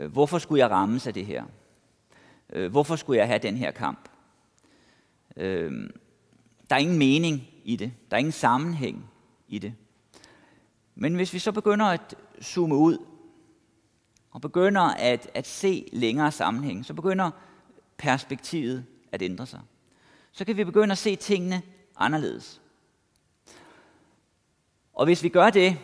Øh, 0.00 0.12
hvorfor 0.12 0.38
skulle 0.38 0.60
jeg 0.60 0.70
rammes 0.70 1.06
af 1.06 1.14
det 1.14 1.26
her? 1.26 1.44
Øh, 2.50 2.70
hvorfor 2.70 2.96
skulle 2.96 3.18
jeg 3.18 3.26
have 3.26 3.38
den 3.38 3.56
her 3.56 3.70
kamp? 3.70 4.08
Øh, 5.36 5.90
der 6.70 6.76
er 6.76 6.80
ingen 6.80 6.98
mening 6.98 7.48
i 7.64 7.76
det. 7.76 7.92
Der 8.10 8.16
er 8.16 8.18
ingen 8.18 8.32
sammenhæng 8.32 9.10
i 9.48 9.58
det. 9.58 9.74
Men 11.00 11.14
hvis 11.14 11.32
vi 11.32 11.38
så 11.38 11.52
begynder 11.52 11.86
at 11.86 12.14
zoome 12.42 12.76
ud, 12.76 12.98
og 14.30 14.40
begynder 14.40 14.80
at, 14.80 15.30
at 15.34 15.46
se 15.46 15.88
længere 15.92 16.32
sammenhæng, 16.32 16.84
så 16.84 16.94
begynder 16.94 17.30
perspektivet 17.96 18.86
at 19.12 19.22
ændre 19.22 19.46
sig. 19.46 19.60
Så 20.32 20.44
kan 20.44 20.56
vi 20.56 20.64
begynde 20.64 20.92
at 20.92 20.98
se 20.98 21.16
tingene 21.16 21.62
anderledes. 21.96 22.60
Og 24.92 25.04
hvis 25.04 25.22
vi 25.22 25.28
gør 25.28 25.50
det, 25.50 25.78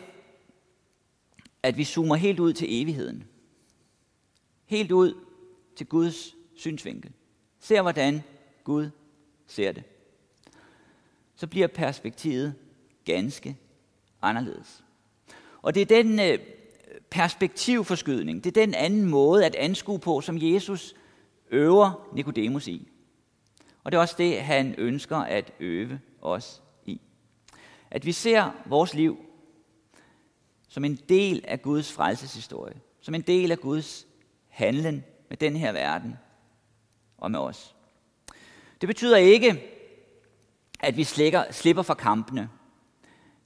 at 1.63 1.77
vi 1.77 1.85
zoomer 1.85 2.17
helt 2.17 2.41
ud 2.41 2.53
til 2.53 2.83
evigheden, 2.83 3.25
helt 4.67 4.93
ud 4.93 5.15
til 5.77 5.87
Guds 5.87 6.35
synsvinkel, 6.57 7.13
ser 7.61 7.83
hvordan 7.83 8.23
Gud 8.65 8.91
ser 9.47 9.73
det, 9.73 9.85
så 11.37 11.47
bliver 11.47 11.67
perspektivet 11.67 12.55
ganske 13.05 13.57
anderledes. 14.23 14.84
Og 15.65 15.75
det 15.75 15.81
er 15.81 16.03
den 16.03 16.21
øh, 16.21 16.39
perspektivforskydning, 17.11 18.45
det 18.45 18.57
er 18.57 18.67
den 18.67 18.75
anden 18.75 19.05
måde 19.05 19.47
at 19.47 19.55
anskue 19.55 19.99
på, 19.99 20.21
som 20.21 20.39
Jesus 20.41 20.95
øver 21.51 22.09
Nikodemus 22.15 22.69
i. 22.69 22.89
Og 23.85 23.93
det 23.93 23.99
er 23.99 24.01
også 24.01 24.15
det, 24.19 24.43
han 24.43 24.75
ønsker 24.79 25.17
at 25.17 25.53
øve 25.61 26.01
os 26.23 26.63
i. 26.87 27.01
At 27.91 28.07
vi 28.07 28.13
ser 28.13 28.51
vores 28.67 28.95
liv 28.95 29.19
som 30.69 30.85
en 30.85 30.99
del 31.09 31.45
af 31.49 31.63
Guds 31.63 31.93
frelseshistorie. 31.93 32.81
Som 33.01 33.15
en 33.15 33.23
del 33.23 33.51
af 33.51 33.59
Guds 33.59 34.07
handlen 34.49 35.05
med 35.29 35.37
den 35.37 35.57
her 35.57 35.73
verden 35.73 36.17
og 37.19 37.31
med 37.31 37.41
os. 37.41 37.75
Det 38.81 38.87
betyder 38.87 39.17
ikke, 39.17 39.63
at 40.81 40.97
vi 40.97 41.05
slikker, 41.05 41.53
slipper 41.53 41.83
fra 41.83 41.95
kampene. 41.95 42.49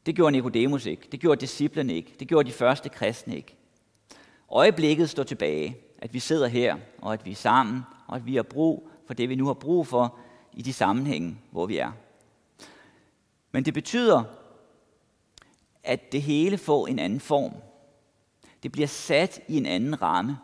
Det 0.07 0.15
gjorde 0.15 0.33
Nikodemus 0.33 0.87
ikke. 0.87 1.09
Det 1.13 1.21
gjorde 1.21 1.41
disciplene 1.41 1.95
ikke. 1.95 2.15
Det 2.21 2.29
gjorde 2.29 2.49
de 2.49 2.55
første 2.55 2.89
kristne 2.89 3.37
ikke. 3.37 3.55
Øjeblikket 4.51 5.11
står 5.11 5.23
tilbage, 5.23 5.77
at 5.99 6.15
vi 6.15 6.19
sidder 6.19 6.47
her, 6.47 6.77
og 6.99 7.13
at 7.13 7.27
vi 7.27 7.31
er 7.31 7.35
sammen, 7.35 7.83
og 8.07 8.17
at 8.17 8.27
vi 8.27 8.37
har 8.37 8.43
brug 8.43 8.91
for 9.07 9.15
det, 9.15 9.29
vi 9.29 9.35
nu 9.35 9.47
har 9.47 9.55
brug 9.55 9.87
for 9.87 10.17
i 10.53 10.63
de 10.63 10.73
sammenhænge, 10.73 11.39
hvor 11.51 11.67
vi 11.67 11.79
er. 11.79 11.93
Men 13.53 13.65
det 13.65 13.75
betyder, 13.75 14.23
at 15.85 16.13
det 16.13 16.23
hele 16.23 16.59
får 16.59 16.87
en 16.87 16.99
anden 16.99 17.21
form. 17.21 17.53
Det 18.63 18.73
bliver 18.73 18.89
sat 18.89 19.41
i 19.49 19.57
en 19.57 19.67
anden 19.67 20.03
ramme. 20.03 20.39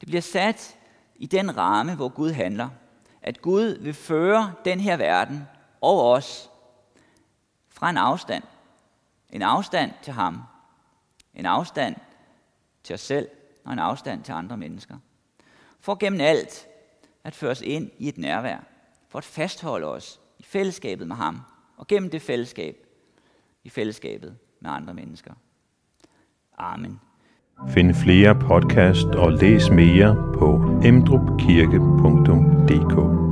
Det 0.00 0.08
bliver 0.08 0.22
sat 0.22 0.78
i 1.16 1.26
den 1.26 1.56
ramme, 1.56 1.94
hvor 1.94 2.08
Gud 2.08 2.30
handler. 2.30 2.68
At 3.22 3.42
Gud 3.42 3.78
vil 3.78 3.94
føre 3.94 4.52
den 4.64 4.80
her 4.80 4.96
verden 4.96 5.42
og 5.80 6.10
os 6.10 6.50
fra 7.82 7.90
en 7.90 7.96
afstand. 7.96 8.42
En 9.30 9.42
afstand 9.42 9.90
til 10.02 10.12
ham. 10.12 10.42
En 11.34 11.46
afstand 11.46 11.96
til 12.82 12.94
os 12.94 13.00
selv 13.00 13.28
og 13.64 13.72
en 13.72 13.78
afstand 13.78 14.22
til 14.22 14.32
andre 14.32 14.56
mennesker. 14.56 14.96
For 15.80 15.94
gennem 15.94 16.20
alt 16.20 16.66
at 17.24 17.34
føre 17.34 17.50
os 17.50 17.60
ind 17.60 17.90
i 17.98 18.08
et 18.08 18.18
nærvær. 18.18 18.58
For 19.08 19.18
at 19.18 19.24
fastholde 19.24 19.86
os 19.86 20.20
i 20.38 20.42
fællesskabet 20.42 21.08
med 21.08 21.16
ham. 21.16 21.40
Og 21.76 21.86
gennem 21.86 22.10
det 22.10 22.22
fællesskab 22.22 22.76
i 23.64 23.68
fællesskabet 23.68 24.36
med 24.60 24.70
andre 24.70 24.94
mennesker. 24.94 25.34
Amen. 26.58 27.00
Find 27.68 27.94
flere 27.94 28.34
podcast 28.34 29.06
og 29.06 29.32
læs 29.32 29.70
mere 29.70 30.32
på 30.38 30.80
emdrupkirke.dk 30.84 33.31